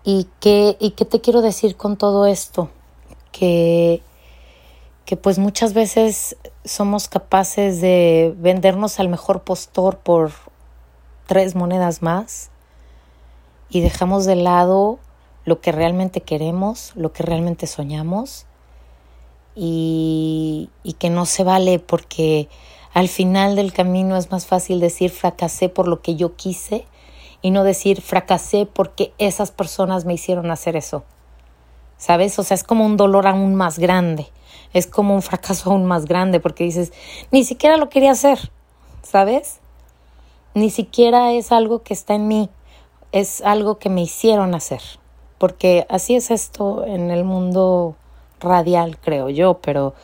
¿Y 0.03 0.27
qué, 0.39 0.75
y 0.79 0.91
qué 0.91 1.05
te 1.05 1.21
quiero 1.21 1.43
decir 1.43 1.77
con 1.77 1.97
todo 1.97 2.25
esto? 2.25 2.69
Que, 3.31 4.01
que 5.05 5.17
pues 5.17 5.37
muchas 5.37 5.75
veces 5.75 6.35
somos 6.65 7.07
capaces 7.09 7.79
de 7.79 8.33
vendernos 8.39 8.99
al 8.99 9.07
mejor 9.07 9.43
postor 9.43 9.99
por 9.99 10.31
tres 11.27 11.53
monedas 11.53 12.01
más 12.01 12.49
y 13.69 13.81
dejamos 13.81 14.25
de 14.25 14.35
lado 14.35 14.97
lo 15.49 15.61
que 15.61 15.71
realmente 15.71 16.21
queremos, 16.21 16.91
lo 16.95 17.11
que 17.11 17.23
realmente 17.23 17.65
soñamos 17.65 18.45
y, 19.55 20.69
que 20.99 21.09
no 21.09 21.25
se 21.25 21.43
vale 21.43 21.79
porque 21.79 22.49
al 22.93 23.07
final 23.07 23.55
del 23.55 23.73
camino 23.73 24.15
es 24.15 24.29
más 24.29 24.45
fácil 24.45 24.79
decir 24.79 25.09
fracasé 25.09 25.67
por 25.67 25.87
lo 25.87 26.03
que 26.03 26.15
yo 26.15 26.35
quise 26.35 26.85
y 27.41 27.49
no 27.49 27.63
decir 27.63 28.01
fracasé 28.01 28.67
porque 28.67 29.11
esas 29.17 29.49
personas 29.49 30.05
me 30.05 30.13
hicieron 30.13 30.51
hacer 30.51 30.75
eso. 30.75 31.03
¿Sabes? 31.97 32.37
O 32.37 32.43
sea, 32.43 32.53
es 32.53 32.63
como 32.63 32.85
un 32.85 32.95
dolor 32.95 33.25
aún 33.25 33.55
más 33.55 33.79
grande, 33.79 34.27
es 34.71 34.85
como 34.85 35.15
un 35.15 35.23
fracaso 35.23 35.71
aún 35.71 35.85
más 35.85 36.05
grande 36.05 36.39
porque 36.39 36.63
dices, 36.63 36.93
ni 37.31 37.43
siquiera 37.43 37.77
lo 37.77 37.89
quería 37.89 38.11
hacer, 38.11 38.51
¿sabes? 39.01 39.61
Ni 40.53 40.69
siquiera 40.69 41.31
es 41.31 41.51
algo 41.51 41.81
que 41.81 41.95
está 41.95 42.13
en 42.13 42.27
mí, 42.27 42.49
es 43.11 43.41
algo 43.41 43.79
que 43.79 43.89
me 43.89 44.03
hicieron 44.03 44.53
hacer 44.53 44.98
porque 45.39 45.87
así 45.89 46.15
es 46.15 46.29
esto 46.29 46.85
en 46.85 47.09
el 47.09 47.23
mundo 47.23 47.95
radial, 48.39 48.97
creo 48.99 49.29
yo, 49.29 49.55
pero 49.55 49.95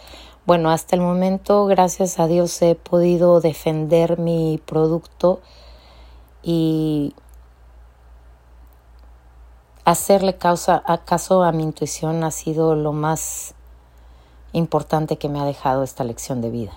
bueno, 0.45 0.71
hasta 0.71 0.95
el 0.95 1.01
momento, 1.01 1.65
gracias 1.65 2.19
a 2.19 2.27
Dios, 2.27 2.61
he 2.61 2.75
podido 2.75 3.41
defender 3.41 4.17
mi 4.17 4.59
producto 4.65 5.41
y 6.41 7.13
hacerle 9.83 10.37
causa, 10.37 10.81
a 10.85 10.99
caso 10.99 11.43
a 11.43 11.51
mi 11.51 11.63
intuición 11.63 12.23
ha 12.23 12.31
sido 12.31 12.75
lo 12.75 12.93
más 12.93 13.55
importante 14.53 15.17
que 15.17 15.29
me 15.29 15.39
ha 15.39 15.45
dejado 15.45 15.83
esta 15.83 16.03
lección 16.03 16.41
de 16.41 16.49
vida. 16.49 16.73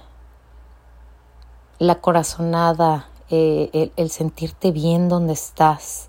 La 1.78 2.00
corazonada, 2.00 3.08
eh, 3.30 3.92
el 3.96 4.10
sentirte 4.10 4.72
bien 4.72 5.08
donde 5.08 5.32
estás, 5.34 6.07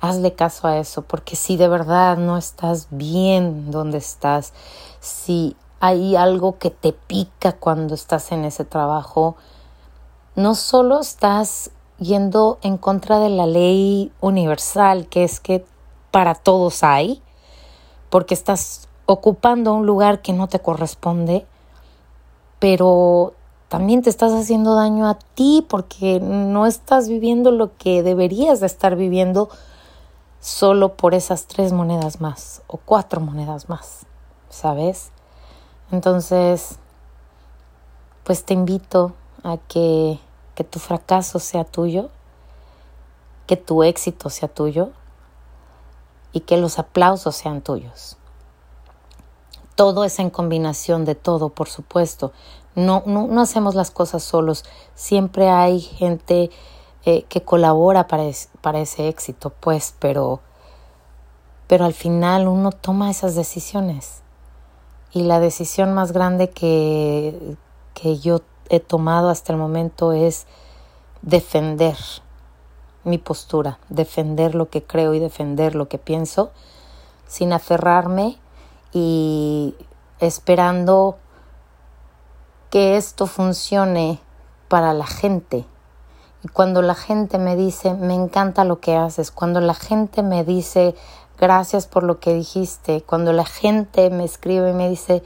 hazle 0.00 0.34
caso 0.34 0.68
a 0.68 0.78
eso, 0.78 1.02
porque 1.02 1.36
si 1.36 1.56
de 1.56 1.68
verdad 1.68 2.16
no 2.16 2.36
estás 2.36 2.88
bien 2.90 3.70
donde 3.70 3.98
estás, 3.98 4.52
si 5.00 5.56
hay 5.80 6.16
algo 6.16 6.58
que 6.58 6.70
te 6.70 6.92
pica 6.92 7.52
cuando 7.52 7.94
estás 7.94 8.32
en 8.32 8.44
ese 8.44 8.64
trabajo, 8.64 9.36
no 10.34 10.54
solo 10.54 11.00
estás 11.00 11.70
yendo 11.98 12.58
en 12.62 12.76
contra 12.76 13.18
de 13.18 13.30
la 13.30 13.46
ley 13.46 14.12
universal, 14.20 15.08
que 15.08 15.24
es 15.24 15.40
que 15.40 15.64
para 16.10 16.34
todos 16.34 16.82
hay, 16.82 17.22
porque 18.10 18.34
estás 18.34 18.88
ocupando 19.06 19.74
un 19.74 19.86
lugar 19.86 20.20
que 20.20 20.32
no 20.32 20.48
te 20.48 20.60
corresponde, 20.60 21.46
pero 22.58 23.34
también 23.68 24.02
te 24.02 24.10
estás 24.10 24.32
haciendo 24.32 24.74
daño 24.74 25.08
a 25.08 25.18
ti 25.34 25.64
porque 25.68 26.20
no 26.20 26.66
estás 26.66 27.08
viviendo 27.08 27.50
lo 27.50 27.76
que 27.76 28.02
deberías 28.02 28.60
de 28.60 28.66
estar 28.66 28.96
viviendo 28.96 29.48
solo 30.46 30.94
por 30.94 31.12
esas 31.12 31.46
tres 31.46 31.72
monedas 31.72 32.20
más 32.20 32.62
o 32.68 32.76
cuatro 32.76 33.20
monedas 33.20 33.68
más, 33.68 34.06
¿sabes? 34.48 35.10
Entonces, 35.90 36.78
pues 38.22 38.44
te 38.44 38.54
invito 38.54 39.12
a 39.42 39.56
que, 39.56 40.20
que 40.54 40.62
tu 40.62 40.78
fracaso 40.78 41.40
sea 41.40 41.64
tuyo, 41.64 42.10
que 43.48 43.56
tu 43.56 43.82
éxito 43.82 44.30
sea 44.30 44.46
tuyo 44.46 44.90
y 46.32 46.42
que 46.42 46.58
los 46.58 46.78
aplausos 46.78 47.34
sean 47.34 47.60
tuyos. 47.60 48.16
Todo 49.74 50.04
es 50.04 50.20
en 50.20 50.30
combinación 50.30 51.04
de 51.04 51.16
todo, 51.16 51.48
por 51.48 51.68
supuesto. 51.68 52.30
No, 52.76 53.02
no, 53.04 53.26
no 53.26 53.40
hacemos 53.40 53.74
las 53.74 53.90
cosas 53.90 54.22
solos. 54.22 54.64
Siempre 54.94 55.50
hay 55.50 55.80
gente 55.80 56.52
eh, 57.08 57.22
que 57.28 57.40
colabora 57.40 58.08
para, 58.08 58.24
para 58.62 58.80
ese 58.80 59.06
éxito, 59.06 59.50
pues, 59.50 59.94
pero, 60.00 60.40
pero 61.68 61.84
al 61.84 61.94
final 61.94 62.48
uno 62.48 62.72
toma 62.72 63.12
esas 63.12 63.36
decisiones. 63.36 64.22
Y 65.12 65.22
la 65.22 65.38
decisión 65.38 65.94
más 65.94 66.10
grande 66.10 66.50
que, 66.50 67.56
que 67.94 68.18
yo 68.18 68.40
he 68.70 68.80
tomado 68.80 69.30
hasta 69.30 69.52
el 69.52 69.58
momento 69.60 70.12
es 70.12 70.48
defender 71.22 71.96
mi 73.04 73.18
postura, 73.18 73.78
defender 73.88 74.56
lo 74.56 74.68
que 74.68 74.82
creo 74.82 75.14
y 75.14 75.20
defender 75.20 75.76
lo 75.76 75.86
que 75.86 75.98
pienso, 75.98 76.50
sin 77.28 77.52
aferrarme 77.52 78.36
y 78.92 79.76
esperando 80.18 81.18
que 82.68 82.96
esto 82.96 83.28
funcione 83.28 84.18
para 84.66 84.92
la 84.92 85.06
gente 85.06 85.66
cuando 86.52 86.82
la 86.82 86.94
gente 86.94 87.38
me 87.38 87.56
dice, 87.56 87.94
me 87.94 88.14
encanta 88.14 88.64
lo 88.64 88.80
que 88.80 88.96
haces, 88.96 89.30
cuando 89.30 89.60
la 89.60 89.74
gente 89.74 90.22
me 90.22 90.44
dice, 90.44 90.94
gracias 91.38 91.86
por 91.86 92.02
lo 92.02 92.20
que 92.20 92.34
dijiste, 92.34 93.02
cuando 93.02 93.32
la 93.32 93.44
gente 93.44 94.10
me 94.10 94.24
escribe 94.24 94.70
y 94.70 94.74
me 94.74 94.88
dice, 94.88 95.22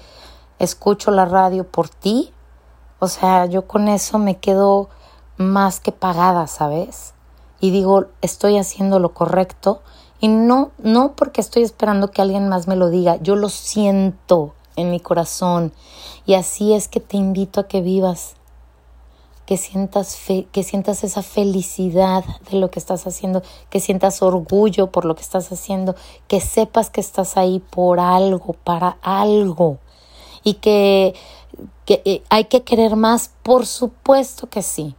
escucho 0.59 1.11
la 1.11 1.25
radio 1.25 1.67
por 1.67 1.89
ti, 1.89 2.33
o 2.99 3.09
sea, 3.09 3.47
yo 3.47 3.67
con 3.67 3.89
eso 3.89 4.19
me 4.19 4.39
quedo 4.39 4.89
más 5.37 5.81
que 5.81 5.91
pagada, 5.91 6.47
¿sabes? 6.47 7.15
Y 7.61 7.71
digo, 7.71 8.07
estoy 8.21 8.59
haciendo 8.59 8.99
lo 8.99 9.15
correcto 9.15 9.81
y 10.21 10.29
no 10.29 10.71
no 10.79 11.13
porque 11.17 11.41
estoy 11.41 11.63
esperando 11.63 12.11
que 12.11 12.23
alguien 12.23 12.49
más 12.49 12.69
me 12.69 12.77
lo 12.77 12.91
diga, 12.91 13.17
yo 13.17 13.37
lo 13.37 13.49
siento 13.49 14.55
en 14.77 14.91
mi 14.91 15.01
corazón 15.01 15.73
y 16.27 16.35
así 16.35 16.75
es 16.75 16.89
que 16.89 17.01
te 17.01 17.17
invito 17.17 17.61
a 17.61 17.69
que 17.69 17.81
vivas 17.81 18.35
que 19.51 19.57
sientas, 19.57 20.17
que 20.53 20.63
sientas 20.63 21.03
esa 21.03 21.25
felicidad 21.25 22.25
de 22.49 22.61
lo 22.61 22.71
que 22.71 22.79
estás 22.79 23.09
haciendo, 23.09 23.43
que 23.69 23.81
sientas 23.81 24.23
orgullo 24.23 24.93
por 24.93 25.05
lo 25.05 25.17
que 25.17 25.23
estás 25.23 25.51
haciendo, 25.51 25.97
que 26.29 26.41
sepas 26.41 26.89
que 26.89 27.01
estás 27.01 27.37
ahí 27.37 27.59
por 27.59 27.99
algo, 27.99 28.53
para 28.53 28.99
algo. 29.03 29.79
Y 30.45 30.55
que, 30.55 31.17
que 31.85 32.01
eh, 32.05 32.23
hay 32.29 32.45
que 32.45 32.63
querer 32.63 32.95
más, 32.95 33.33
por 33.43 33.67
supuesto 33.67 34.49
que 34.49 34.63
sí, 34.63 34.95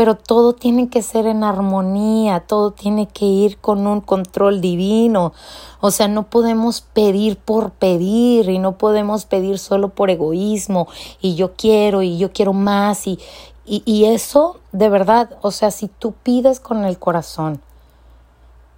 pero 0.00 0.14
todo 0.14 0.54
tiene 0.54 0.88
que 0.88 1.02
ser 1.02 1.26
en 1.26 1.44
armonía, 1.44 2.40
todo 2.40 2.70
tiene 2.70 3.06
que 3.06 3.26
ir 3.26 3.58
con 3.58 3.86
un 3.86 4.00
control 4.00 4.62
divino. 4.62 5.34
O 5.82 5.90
sea, 5.90 6.08
no 6.08 6.22
podemos 6.22 6.80
pedir 6.80 7.36
por 7.36 7.72
pedir 7.72 8.48
y 8.48 8.58
no 8.58 8.78
podemos 8.78 9.26
pedir 9.26 9.58
solo 9.58 9.90
por 9.90 10.08
egoísmo 10.08 10.88
y 11.20 11.34
yo 11.34 11.52
quiero 11.54 12.00
y 12.00 12.16
yo 12.16 12.32
quiero 12.32 12.54
más 12.54 13.06
y, 13.06 13.18
y, 13.66 14.06
eso 14.06 14.56
de 14.72 14.88
verdad, 14.88 15.36
o 15.42 15.50
sea, 15.50 15.70
si 15.70 15.88
tú 15.88 16.12
pides 16.12 16.60
con 16.60 16.86
el 16.86 16.98
corazón, 16.98 17.60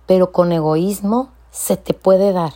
pero 0.07 0.33
con 0.33 0.51
egoísmo, 0.51 1.29
se 1.53 1.77
te 1.77 1.95
puede 1.95 2.33
dar, 2.33 2.55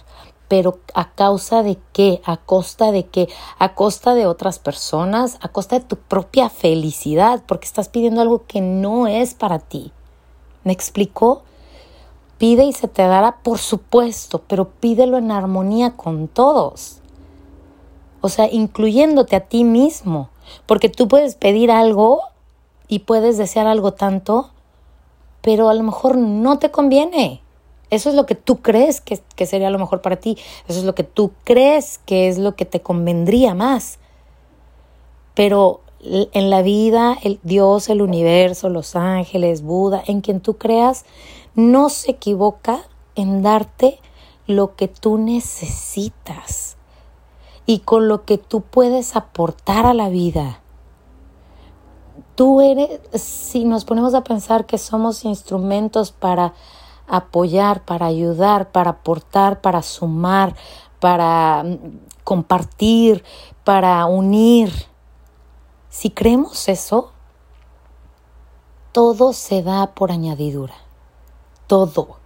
pero 0.48 0.78
a 0.94 1.10
causa 1.10 1.62
de 1.62 1.78
qué, 1.92 2.20
a 2.24 2.36
costa 2.36 2.92
de 2.92 3.06
qué, 3.06 3.28
a 3.58 3.74
costa 3.74 4.14
de 4.14 4.26
otras 4.26 4.58
personas, 4.58 5.38
a 5.40 5.48
costa 5.48 5.78
de 5.78 5.84
tu 5.84 5.96
propia 5.96 6.48
felicidad, 6.48 7.42
porque 7.46 7.66
estás 7.66 7.88
pidiendo 7.88 8.20
algo 8.20 8.44
que 8.46 8.60
no 8.60 9.06
es 9.06 9.34
para 9.34 9.58
ti. 9.58 9.92
¿Me 10.64 10.72
explicó? 10.72 11.42
Pide 12.38 12.64
y 12.64 12.72
se 12.72 12.88
te 12.88 13.02
dará, 13.02 13.38
por 13.42 13.58
supuesto, 13.58 14.42
pero 14.46 14.68
pídelo 14.68 15.16
en 15.16 15.30
armonía 15.30 15.96
con 15.96 16.28
todos. 16.28 16.98
O 18.20 18.28
sea, 18.28 18.48
incluyéndote 18.50 19.36
a 19.36 19.40
ti 19.40 19.64
mismo, 19.64 20.30
porque 20.66 20.88
tú 20.88 21.08
puedes 21.08 21.34
pedir 21.34 21.70
algo 21.70 22.20
y 22.88 23.00
puedes 23.00 23.38
desear 23.38 23.66
algo 23.66 23.92
tanto, 23.92 24.50
pero 25.40 25.68
a 25.68 25.74
lo 25.74 25.82
mejor 25.82 26.16
no 26.16 26.58
te 26.58 26.70
conviene. 26.70 27.42
Eso 27.90 28.08
es 28.08 28.16
lo 28.16 28.26
que 28.26 28.34
tú 28.34 28.58
crees 28.58 29.00
que, 29.00 29.46
sería 29.46 29.70
lo 29.70 29.78
mejor 29.78 30.02
para 30.02 30.16
ti. 30.16 30.36
Eso 30.68 30.80
es 30.80 30.84
lo 30.84 30.94
que 30.94 31.04
tú 31.04 31.32
crees 31.44 31.98
que 32.04 32.28
es 32.28 32.38
lo 32.38 32.56
que 32.56 32.64
te 32.64 32.80
convendría 32.80 33.54
más. 33.54 33.98
Pero 35.34 35.80
en 36.00 36.50
la 36.50 36.62
vida, 36.62 37.16
el 37.22 37.38
Dios, 37.42 37.88
el 37.88 38.02
universo, 38.02 38.68
los 38.68 38.96
ángeles, 38.96 39.62
Buda, 39.62 40.02
en 40.06 40.20
quien 40.20 40.40
tú 40.40 40.56
creas, 40.56 41.04
no 41.54 41.88
se 41.88 42.12
equivoca 42.12 42.82
en 43.14 43.42
darte 43.42 44.00
lo 44.46 44.76
que 44.76 44.88
tú 44.88 45.18
necesitas 45.18 46.76
y 47.66 47.80
con 47.80 48.08
lo 48.08 48.24
que 48.24 48.38
tú 48.38 48.62
puedes 48.62 49.16
aportar 49.16 49.86
a 49.86 49.94
la 49.94 50.08
vida. 50.08 50.60
Tú 52.34 52.60
eres, 52.60 53.00
si 53.14 53.64
nos 53.64 53.84
ponemos 53.84 54.14
a 54.14 54.22
pensar 54.22 54.66
que 54.66 54.78
somos 54.78 55.24
instrumentos 55.24 56.12
para 56.12 56.54
apoyar, 57.06 57.84
para 57.84 58.06
ayudar, 58.06 58.72
para 58.72 58.90
aportar, 58.90 59.60
para 59.60 59.82
sumar, 59.82 60.54
para 61.00 61.62
mm, 61.64 62.00
compartir, 62.24 63.24
para 63.64 64.04
unir. 64.06 64.72
Si 65.88 66.10
creemos 66.10 66.68
eso, 66.68 67.12
todo 68.92 69.32
se 69.32 69.62
da 69.62 69.88
por 69.94 70.10
añadidura, 70.10 70.74
todo, 71.66 72.16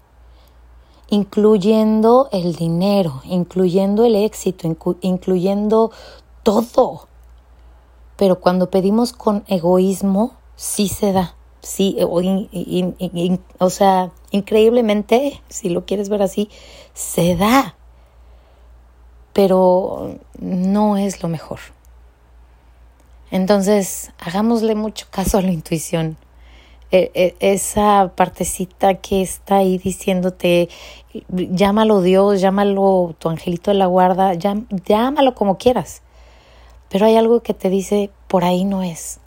incluyendo 1.09 2.29
el 2.33 2.55
dinero, 2.55 3.23
incluyendo 3.25 4.05
el 4.05 4.15
éxito, 4.17 4.69
incluyendo 5.01 5.91
todo. 6.43 7.07
Pero 8.17 8.39
cuando 8.39 8.71
pedimos 8.71 9.13
con 9.13 9.45
egoísmo, 9.49 10.35
sí 10.55 10.89
se 10.89 11.13
da. 11.13 11.35
Sí, 11.63 11.97
o, 13.59 13.71
sea, 13.71 14.11
increíblemente, 14.31 15.41
si 15.49 15.71
lo 15.71 15.85
quieres 15.85 16.09
ver 16.09 16.23
así, 16.23 16.49
se 16.95 17.37
da, 17.37 17.75
pero 19.33 20.19
no 20.39 20.97
es 20.97 21.23
lo 21.23 21.29
mejor. 21.29 21.59
Entonces, 23.31 24.13
hagámosle 24.19 24.75
mucho 24.75 25.07
caso 25.11 25.39
a 25.39 25.43
la 25.43 25.53
intuición. 25.53 26.17
E, 26.93 27.13
e, 27.15 27.37
esa 27.53 28.13
partecita 28.17 28.95
que 28.95 29.23
está 29.23 29.59
ahí 29.59 29.79
diciéndote, 29.79 30.69
llámalo 31.29 32.03
Dios, 32.03 32.41
llámalo 32.41 33.15
tu 33.19 33.29
angelito 33.29 33.71
de 33.71 33.77
la 33.77 33.87
guarda, 33.87 34.35
llámalo 34.35 35.35
como 35.35 35.59
quieras. 35.59 36.03
Pero 36.89 37.07
hay 37.07 37.17
algo 37.17 37.43
que 37.43 37.55
te 37.55 37.71
dice, 37.71 38.11
por 38.27 38.45
ahí 38.45 38.65
no 38.65 38.83
es 38.83 39.21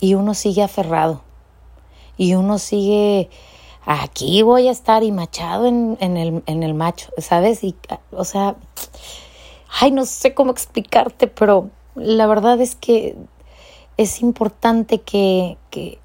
y 0.00 0.14
uno 0.14 0.34
sigue 0.34 0.62
aferrado 0.62 1.22
y 2.18 2.34
uno 2.34 2.58
sigue 2.58 3.30
aquí 3.86 4.42
voy 4.42 4.68
a 4.68 4.70
estar 4.70 5.02
y 5.02 5.12
machado 5.12 5.66
en, 5.66 5.96
el, 6.00 6.42
en 6.44 6.62
el 6.62 6.74
macho, 6.74 7.10
¿sabes? 7.16 7.64
Y, 7.64 7.74
o 8.10 8.24
sea, 8.24 8.56
ay, 9.80 9.92
no 9.92 10.04
sé 10.04 10.34
cómo 10.34 10.50
explicarte, 10.50 11.26
pero 11.26 11.70
la 11.94 12.26
verdad 12.26 12.60
es 12.60 12.74
que 12.74 13.16
es 13.96 14.20
importante 14.20 15.00
que, 15.00 15.56
que, 15.70 15.98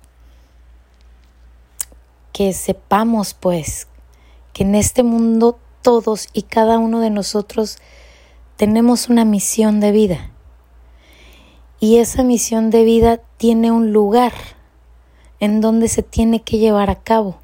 que 2.32 2.54
sepamos, 2.54 3.34
pues, 3.34 3.90
que 4.54 4.64
en 4.64 4.76
este 4.76 5.04
mundo 5.04 5.60
todos 5.82 6.30
y 6.32 6.44
cada 6.44 6.78
uno 6.78 7.02
de 7.02 7.10
nosotros 7.10 7.80
tenemos 8.56 9.10
una 9.10 9.26
misión 9.26 9.82
de 9.82 9.92
vida 9.92 10.32
y 11.82 11.98
esa 11.98 12.24
misión 12.24 12.70
de 12.70 12.86
vida 12.86 13.20
tiene 13.36 13.72
un 13.72 13.92
lugar 13.92 14.32
en 15.44 15.60
donde 15.60 15.90
se 15.90 16.04
tiene 16.04 16.42
que 16.42 16.58
llevar 16.58 16.90
a 16.90 16.96
cabo. 16.96 17.36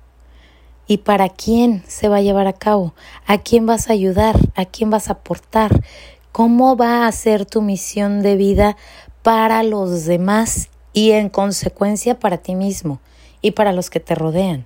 ¿Y 0.88 0.99
para 0.99 1.27
quién 1.27 1.83
se 1.85 2.07
va 2.07 2.15
a 2.15 2.21
llevar 2.21 2.47
a 2.47 2.53
cabo? 2.53 2.93
¿A 3.27 3.39
quién 3.39 3.65
vas 3.65 3.89
a 3.89 3.93
ayudar? 3.93 4.38
¿A 4.55 4.63
quién 4.63 4.89
vas 4.89 5.09
a 5.09 5.13
aportar? 5.13 5.83
¿Cómo 6.31 6.77
va 6.77 7.07
a 7.07 7.12
ser 7.12 7.45
tu 7.45 7.62
misión 7.62 8.21
de 8.21 8.38
vida 8.38 8.77
para 9.21 9.63
los 9.63 10.05
demás 10.05 10.69
y 10.93 11.12
en 11.12 11.27
consecuencia 11.27 12.17
para 12.17 12.38
ti 12.38 12.55
mismo 12.55 13.01
y 13.41 13.51
para 13.51 13.73
los 13.73 13.89
que 13.89 13.99
te 13.99 14.15
rodean? 14.15 14.65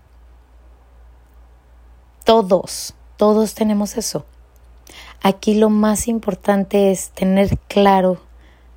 Todos, 2.25 2.93
todos 3.17 3.55
tenemos 3.55 3.97
eso. 3.97 4.27
Aquí 5.23 5.55
lo 5.55 5.71
más 5.71 6.07
importante 6.07 6.91
es 6.91 7.09
tener 7.09 7.57
claro 7.67 8.21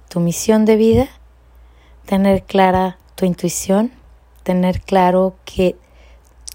tu 0.08 0.18
misión 0.18 0.64
de 0.64 0.76
vida, 0.76 1.08
tener 2.06 2.42
clara 2.44 2.96
tu 3.16 3.26
intuición, 3.26 3.92
tener 4.46 4.80
claro 4.80 5.34
que 5.44 5.76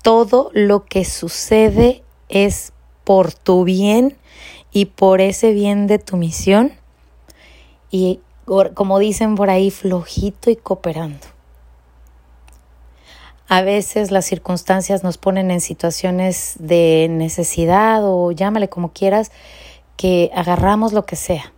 todo 0.01 0.49
lo 0.53 0.85
que 0.85 1.03
sucede 1.03 2.03
es 2.29 2.71
por 3.03 3.33
tu 3.33 3.65
bien 3.65 4.17
y 4.71 4.85
por 4.85 5.19
ese 5.19 5.51
bien 5.51 5.87
de 5.87 5.99
tu 5.99 6.15
misión 6.15 6.71
y 7.89 8.21
como 8.73 8.99
dicen 8.99 9.35
por 9.35 9.49
ahí, 9.49 9.69
flojito 9.69 10.49
y 10.49 10.55
cooperando. 10.55 11.27
A 13.49 13.61
veces 13.61 14.11
las 14.11 14.23
circunstancias 14.23 15.03
nos 15.03 15.17
ponen 15.17 15.51
en 15.51 15.59
situaciones 15.59 16.55
de 16.59 17.07
necesidad 17.11 17.99
o 18.03 18.31
llámale 18.31 18.69
como 18.69 18.93
quieras, 18.93 19.33
que 19.97 20.31
agarramos 20.33 20.93
lo 20.93 21.05
que 21.05 21.17
sea 21.17 21.51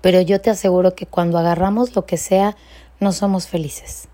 pero 0.00 0.20
yo 0.20 0.40
te 0.40 0.50
aseguro 0.50 0.94
que 0.94 1.06
cuando 1.06 1.38
agarramos 1.38 1.94
lo 1.94 2.06
que 2.06 2.16
sea, 2.16 2.56
no 3.00 3.12
somos 3.12 3.46
felices. 3.46 4.08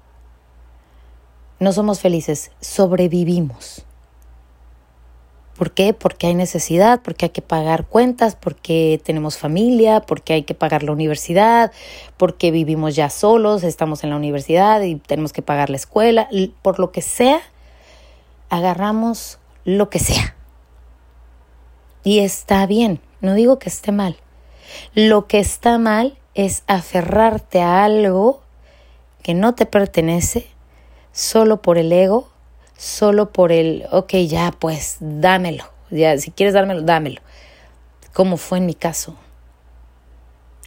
No 1.59 1.73
somos 1.73 2.01
felices, 2.01 2.51
sobrevivimos. 2.61 3.87
¿Por 5.57 5.71
qué? 5.71 5.95
Porque 5.95 6.27
hay 6.27 6.35
necesidad, 6.35 7.01
porque 7.03 7.27
hay 7.27 7.31
que 7.31 7.41
pagar 7.41 7.87
cuentas, 7.87 8.37
porque 8.37 9.01
tenemos 9.03 9.39
familia, 9.39 10.01
porque 10.01 10.35
hay 10.35 10.43
que 10.43 10.53
pagar 10.53 10.83
la 10.83 10.93
universidad, 10.93 11.73
porque 12.19 12.51
vivimos 12.51 12.95
ya 12.95 13.09
solos, 13.09 13.65
estamos 13.65 14.05
en 14.05 14.11
la 14.11 14.17
universidad 14.17 14.83
y 14.83 14.97
tenemos 14.97 15.33
que 15.33 15.41
pagar 15.41 15.71
la 15.71 15.77
escuela, 15.77 16.29
por 16.61 16.79
lo 16.79 16.93
que 16.93 17.01
sea, 17.01 17.41
agarramos 18.51 19.39
lo 19.65 19.89
que 19.89 19.99
sea. 19.99 20.37
Y 22.05 22.19
está 22.19 22.67
bien, 22.67 23.01
no 23.23 23.33
digo 23.33 23.59
que 23.59 23.71
esté 23.71 23.93
mal, 23.93 24.19
lo 24.95 25.27
que 25.27 25.39
está 25.39 25.79
mal 25.79 26.19
es 26.35 26.65
aferrarte 26.67 27.63
a 27.63 27.83
algo 27.83 28.43
que 29.23 29.33
no 29.33 29.55
te 29.55 29.65
pertenece 29.65 30.47
solo 31.17 31.63
por 31.63 31.79
el 31.79 31.91
ego, 31.91 32.29
solo 32.77 33.33
por 33.33 33.51
el, 33.51 33.87
ok, 33.91 34.13
ya 34.29 34.53
pues, 34.53 34.99
dámelo, 35.01 35.65
ya, 35.91 36.19
si 36.19 36.31
quieres 36.31 36.53
dármelo, 36.53 36.83
dámelo, 36.83 37.23
como 38.13 38.37
fue 38.37 38.59
en 38.59 38.67
mi 38.67 38.75
caso. 38.75 39.17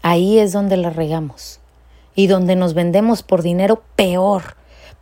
Ahí 0.01 0.39
es 0.39 0.51
donde 0.51 0.75
la 0.75 0.89
regamos 0.89 1.59
y 2.15 2.25
donde 2.25 2.55
nos 2.55 2.73
vendemos 2.73 3.21
por 3.21 3.43
dinero 3.43 3.83
peor, 3.95 4.55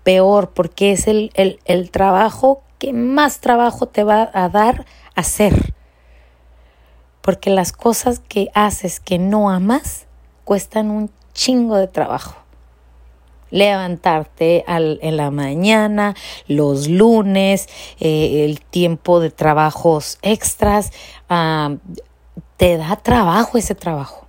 peor, 0.04 0.52
porque 0.52 0.92
es 0.92 1.08
el, 1.08 1.32
el, 1.36 1.60
el 1.64 1.92
trabajo 1.92 2.62
que 2.78 2.92
más 2.92 3.40
trabajo 3.40 3.88
te 3.88 4.04
va 4.04 4.30
a 4.34 4.50
dar 4.50 4.86
hacer 5.16 5.74
porque 7.28 7.50
las 7.50 7.74
cosas 7.74 8.20
que 8.20 8.48
haces 8.54 9.00
que 9.00 9.18
no 9.18 9.50
amas 9.50 10.06
cuestan 10.46 10.90
un 10.90 11.12
chingo 11.34 11.76
de 11.76 11.88
trabajo. 11.88 12.47
Levantarte 13.50 14.66
en 14.68 15.18
la 15.18 15.32
mañana, 15.32 16.16
los 16.48 16.88
lunes, 16.88 17.68
eh, 18.00 18.46
el 18.46 18.62
tiempo 18.62 19.20
de 19.20 19.32
trabajos 19.32 20.18
extras, 20.22 20.92
te 22.58 22.78
da 22.78 22.96
trabajo 22.98 23.58
ese 23.58 23.76
trabajo. 23.76 24.28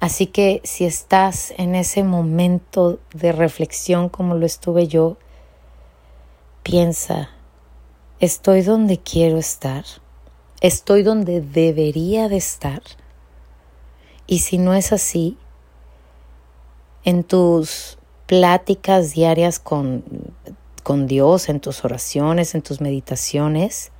Así 0.00 0.26
que 0.26 0.60
si 0.64 0.84
estás 0.84 1.54
en 1.56 1.74
ese 1.74 2.02
momento 2.04 2.98
de 3.14 3.32
reflexión 3.32 4.08
como 4.08 4.34
lo 4.34 4.44
estuve 4.44 4.86
yo, 4.86 5.16
piensa, 6.62 7.30
¿Estoy 8.20 8.62
donde 8.62 8.98
quiero 8.98 9.36
estar? 9.36 9.84
¿Estoy 10.62 11.02
donde 11.02 11.40
debería 11.40 12.28
de 12.28 12.36
estar? 12.38 12.80
Y 14.26 14.40
si 14.40 14.58
no 14.58 14.74
es 14.74 14.92
así, 14.92 15.36
en 17.04 17.24
tus 17.24 17.98
pláticas 18.26 19.12
diarias 19.12 19.58
con, 19.58 20.04
con 20.82 21.06
Dios, 21.06 21.48
en 21.48 21.60
tus 21.60 21.84
oraciones, 21.84 22.54
en 22.54 22.62
tus 22.62 22.80
meditaciones, 22.80 23.92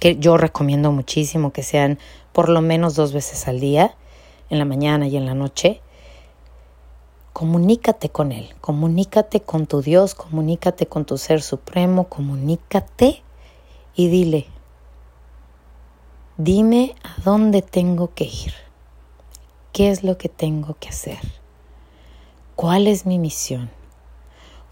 que 0.00 0.16
yo 0.16 0.36
recomiendo 0.36 0.92
muchísimo 0.92 1.52
que 1.52 1.62
sean 1.62 1.98
por 2.32 2.48
lo 2.48 2.60
menos 2.60 2.94
dos 2.94 3.12
veces 3.12 3.48
al 3.48 3.58
día, 3.58 3.96
en 4.50 4.58
la 4.58 4.64
mañana 4.64 5.08
y 5.08 5.16
en 5.16 5.26
la 5.26 5.34
noche, 5.34 5.80
comunícate 7.32 8.08
con 8.08 8.32
Él, 8.32 8.54
comunícate 8.60 9.40
con 9.40 9.66
tu 9.66 9.82
Dios, 9.82 10.14
comunícate 10.14 10.86
con 10.86 11.04
tu 11.04 11.18
Ser 11.18 11.42
Supremo, 11.42 12.08
comunícate 12.08 13.22
y 13.94 14.08
dile, 14.08 14.46
dime 16.36 16.94
a 17.02 17.20
dónde 17.22 17.62
tengo 17.62 18.14
que 18.14 18.24
ir, 18.24 18.54
qué 19.78 19.90
es 19.90 20.02
lo 20.02 20.18
que 20.18 20.28
tengo 20.28 20.74
que 20.80 20.88
hacer, 20.88 21.20
cuál 22.56 22.88
es 22.88 23.06
mi 23.06 23.16
misión. 23.16 23.70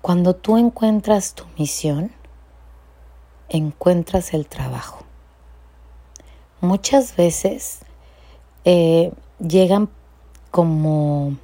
Cuando 0.03 0.35
tú 0.35 0.59
encuentras 0.59 1.35
tu 1.35 1.45
misión, 1.57 2.11
encuentras 3.49 4.35
el 4.35 4.49
trabajo. 4.49 5.05
Muchas 6.61 7.15
veces 7.15 7.83
eh, 8.65 9.13
llegan 9.39 9.91
como 10.51 11.37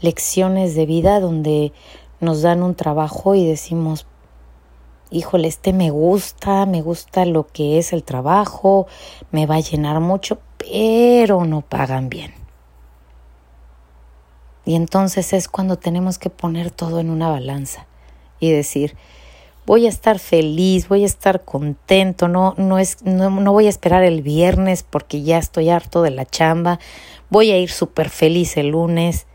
lecciones 0.00 0.76
de 0.76 0.86
vida 0.86 1.18
donde 1.18 1.72
nos 2.20 2.42
dan 2.42 2.62
un 2.62 2.76
trabajo 2.76 3.34
y 3.34 3.44
decimos, 3.44 4.06
híjole, 5.10 5.48
este 5.48 5.72
me 5.72 5.90
gusta, 5.90 6.66
me 6.66 6.82
gusta 6.82 7.24
lo 7.24 7.48
que 7.48 7.78
es 7.78 7.92
el 7.92 8.04
trabajo, 8.04 8.86
me 9.32 9.46
va 9.46 9.56
a 9.56 9.60
llenar 9.60 9.98
mucho, 9.98 10.38
pero 10.56 11.44
no 11.44 11.62
pagan 11.62 12.08
bien. 12.08 12.39
Y 14.70 14.76
entonces 14.76 15.32
es 15.32 15.48
cuando 15.48 15.78
tenemos 15.78 16.16
que 16.18 16.30
poner 16.30 16.70
todo 16.70 17.00
en 17.00 17.10
una 17.10 17.28
balanza 17.28 17.88
y 18.38 18.52
decir, 18.52 18.96
voy 19.66 19.86
a 19.86 19.88
estar 19.88 20.20
feliz, 20.20 20.86
voy 20.86 21.02
a 21.02 21.06
estar 21.06 21.44
contento, 21.44 22.28
no, 22.28 22.54
no, 22.56 22.78
es, 22.78 23.02
no, 23.02 23.30
no 23.30 23.50
voy 23.50 23.66
a 23.66 23.68
esperar 23.68 24.04
el 24.04 24.22
viernes 24.22 24.84
porque 24.84 25.22
ya 25.22 25.38
estoy 25.38 25.70
harto 25.70 26.02
de 26.02 26.12
la 26.12 26.24
chamba, 26.24 26.78
voy 27.30 27.50
a 27.50 27.58
ir 27.58 27.68
súper 27.68 28.10
feliz 28.10 28.56
el 28.56 28.68
lunes, 28.68 29.26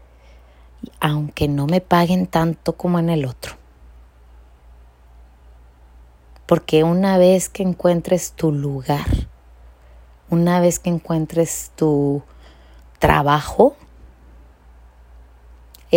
aunque 1.02 1.50
no 1.50 1.68
me 1.68 1.82
paguen 1.82 2.28
tanto 2.28 2.78
como 2.78 2.98
en 3.00 3.10
el 3.10 3.26
otro. 3.26 3.58
Porque 6.46 6.86
una 6.86 7.18
vez 7.18 7.50
que 7.50 7.64
encuentres 7.64 8.32
tu 8.32 8.54
lugar, 8.54 9.28
una 10.30 10.62
vez 10.62 10.80
que 10.80 10.92
encuentres 10.92 11.74
tu 11.76 12.24
trabajo, 13.00 13.76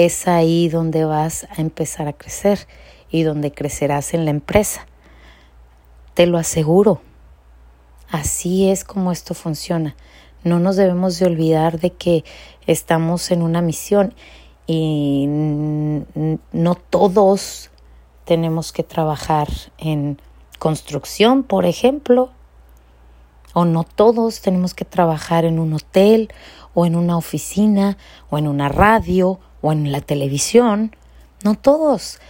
es 0.04 0.28
ahí 0.28 0.68
donde 0.68 1.04
vas 1.04 1.46
a 1.56 1.60
empezar 1.60 2.08
a 2.08 2.12
crecer 2.12 2.66
y 3.10 3.22
donde 3.22 3.52
crecerás 3.52 4.14
en 4.14 4.24
la 4.24 4.30
empresa. 4.30 4.86
Te 6.14 6.26
lo 6.26 6.38
aseguro. 6.38 7.00
Así 8.10 8.68
es 8.70 8.84
como 8.84 9.12
esto 9.12 9.34
funciona. 9.34 9.96
No 10.44 10.58
nos 10.58 10.76
debemos 10.76 11.18
de 11.18 11.26
olvidar 11.26 11.80
de 11.80 11.90
que 11.90 12.24
estamos 12.66 13.30
en 13.30 13.42
una 13.42 13.60
misión 13.60 14.14
y 14.66 15.26
no 15.26 16.74
todos 16.74 17.70
tenemos 18.24 18.72
que 18.72 18.82
trabajar 18.82 19.48
en 19.78 20.20
construcción, 20.58 21.42
por 21.42 21.64
ejemplo, 21.64 22.30
o 23.54 23.64
no 23.64 23.84
todos 23.84 24.40
tenemos 24.40 24.74
que 24.74 24.84
trabajar 24.84 25.44
en 25.44 25.58
un 25.58 25.72
hotel 25.72 26.30
o 26.74 26.84
en 26.86 26.94
una 26.94 27.16
oficina 27.16 27.96
o 28.30 28.38
en 28.38 28.46
una 28.46 28.68
radio 28.68 29.40
o 29.60 29.72
en 29.72 29.92
la 29.92 30.00
televisión. 30.00 30.94
No 31.44 31.54
todos. 31.54 32.20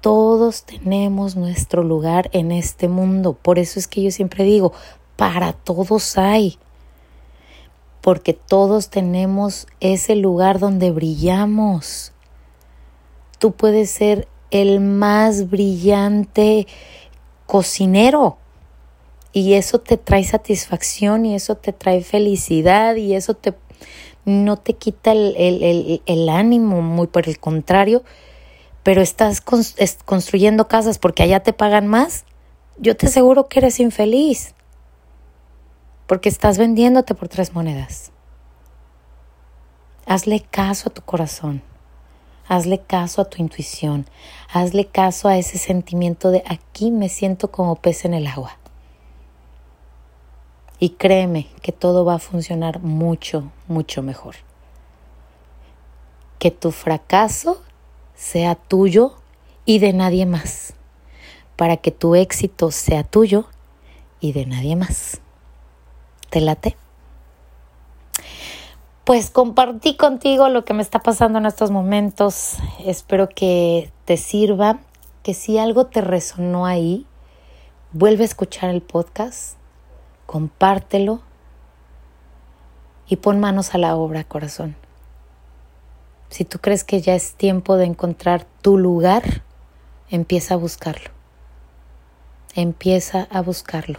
Todos 0.00 0.64
tenemos 0.64 1.36
nuestro 1.36 1.82
lugar 1.82 2.30
en 2.32 2.52
este 2.52 2.88
mundo. 2.88 3.34
Por 3.34 3.58
eso 3.58 3.78
es 3.78 3.86
que 3.86 4.02
yo 4.02 4.10
siempre 4.10 4.44
digo, 4.44 4.72
para 5.16 5.52
todos 5.52 6.16
hay. 6.16 6.58
Porque 8.00 8.32
todos 8.32 8.88
tenemos 8.88 9.66
ese 9.80 10.16
lugar 10.16 10.58
donde 10.58 10.90
brillamos. 10.90 12.12
Tú 13.38 13.52
puedes 13.52 13.90
ser 13.90 14.26
el 14.50 14.80
más 14.80 15.50
brillante 15.50 16.66
cocinero. 17.46 18.38
Y 19.32 19.54
eso 19.54 19.80
te 19.80 19.96
trae 19.96 20.24
satisfacción 20.24 21.24
y 21.24 21.34
eso 21.34 21.54
te 21.54 21.72
trae 21.72 22.02
felicidad 22.02 22.96
y 22.96 23.14
eso 23.14 23.34
te 23.34 23.54
no 24.24 24.56
te 24.56 24.74
quita 24.74 25.12
el, 25.12 26.28
ánimo, 26.28 26.82
muy 26.82 27.06
por 27.06 27.28
el 27.28 27.38
contrario, 27.38 28.02
pero 28.82 29.02
estás 29.02 29.42
construyendo 30.04 30.68
casas 30.68 30.98
porque 30.98 31.22
allá 31.22 31.40
te 31.40 31.52
pagan 31.52 31.86
más, 31.86 32.24
yo 32.78 32.96
te 32.96 33.06
aseguro 33.06 33.48
que 33.48 33.60
eres 33.60 33.80
infeliz, 33.80 34.54
porque 36.06 36.28
estás 36.28 36.58
vendiéndote 36.58 37.14
por 37.14 37.28
tres 37.28 37.54
monedas. 37.54 38.12
Hazle 40.06 40.40
caso 40.40 40.88
a 40.88 40.92
tu 40.92 41.02
corazón, 41.02 41.62
hazle 42.48 42.80
caso 42.80 43.22
a 43.22 43.26
tu 43.26 43.40
intuición, 43.40 44.06
hazle 44.52 44.86
caso 44.86 45.28
a 45.28 45.36
ese 45.36 45.58
sentimiento 45.58 46.30
de 46.30 46.42
aquí 46.46 46.90
me 46.90 47.08
siento 47.08 47.50
como 47.50 47.76
pez 47.76 48.04
en 48.04 48.14
el 48.14 48.26
agua. 48.26 48.59
Y 50.82 50.90
créeme 50.90 51.46
que 51.60 51.72
todo 51.72 52.06
va 52.06 52.14
a 52.14 52.18
funcionar 52.18 52.80
mucho, 52.80 53.52
mucho 53.68 54.02
mejor. 54.02 54.36
Que 56.38 56.50
tu 56.50 56.70
fracaso 56.70 57.60
sea 58.14 58.54
tuyo 58.54 59.16
y 59.66 59.78
de 59.78 59.92
nadie 59.92 60.24
más. 60.24 60.72
Para 61.56 61.76
que 61.76 61.90
tu 61.90 62.14
éxito 62.14 62.70
sea 62.70 63.04
tuyo 63.04 63.44
y 64.20 64.32
de 64.32 64.46
nadie 64.46 64.74
más. 64.74 65.20
¿Te 66.30 66.40
late? 66.40 66.78
Pues 69.04 69.28
compartí 69.28 69.96
contigo 69.96 70.48
lo 70.48 70.64
que 70.64 70.72
me 70.72 70.80
está 70.82 71.00
pasando 71.00 71.38
en 71.38 71.44
estos 71.44 71.70
momentos. 71.70 72.56
Espero 72.86 73.28
que 73.28 73.92
te 74.06 74.16
sirva, 74.16 74.78
que 75.22 75.34
si 75.34 75.58
algo 75.58 75.88
te 75.88 76.00
resonó 76.00 76.64
ahí, 76.64 77.04
vuelve 77.92 78.22
a 78.22 78.26
escuchar 78.26 78.70
el 78.70 78.80
podcast 78.80 79.59
compártelo 80.30 81.22
y 83.08 83.16
pon 83.16 83.40
manos 83.40 83.74
a 83.74 83.78
la 83.78 83.96
obra, 83.96 84.22
corazón. 84.22 84.76
Si 86.28 86.44
tú 86.44 86.60
crees 86.60 86.84
que 86.84 87.00
ya 87.00 87.16
es 87.16 87.34
tiempo 87.34 87.76
de 87.76 87.86
encontrar 87.86 88.46
tu 88.62 88.78
lugar, 88.78 89.42
empieza 90.08 90.54
a 90.54 90.56
buscarlo. 90.56 91.10
Empieza 92.54 93.26
a 93.32 93.42
buscarlo 93.42 93.98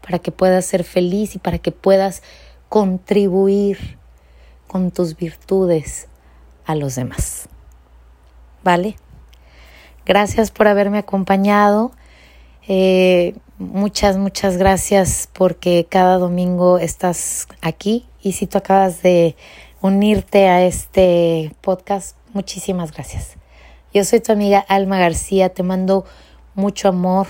para 0.00 0.18
que 0.18 0.32
puedas 0.32 0.64
ser 0.64 0.84
feliz 0.84 1.34
y 1.34 1.38
para 1.38 1.58
que 1.58 1.70
puedas 1.70 2.22
contribuir 2.70 3.98
con 4.68 4.90
tus 4.90 5.18
virtudes 5.18 6.08
a 6.64 6.76
los 6.76 6.94
demás. 6.94 7.46
¿Vale? 8.64 8.96
Gracias 10.06 10.50
por 10.50 10.66
haberme 10.66 10.96
acompañado. 10.96 11.92
Eh, 12.68 13.34
muchas, 13.58 14.18
muchas 14.18 14.58
gracias 14.58 15.28
porque 15.32 15.86
cada 15.88 16.18
domingo 16.18 16.78
estás 16.78 17.48
aquí 17.62 18.06
y 18.22 18.32
si 18.32 18.46
tú 18.46 18.58
acabas 18.58 19.02
de 19.02 19.36
unirte 19.80 20.48
a 20.48 20.62
este 20.62 21.54
podcast, 21.62 22.16
muchísimas 22.34 22.92
gracias. 22.92 23.36
Yo 23.94 24.04
soy 24.04 24.20
tu 24.20 24.32
amiga 24.32 24.58
Alma 24.58 24.98
García, 24.98 25.48
te 25.48 25.62
mando 25.62 26.04
mucho 26.54 26.88
amor, 26.88 27.28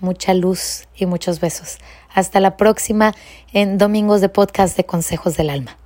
mucha 0.00 0.32
luz 0.32 0.88
y 0.96 1.04
muchos 1.04 1.38
besos. 1.38 1.78
Hasta 2.14 2.40
la 2.40 2.56
próxima 2.56 3.14
en 3.52 3.76
Domingos 3.76 4.22
de 4.22 4.30
Podcast 4.30 4.76
de 4.76 4.84
Consejos 4.84 5.36
del 5.36 5.50
Alma. 5.50 5.76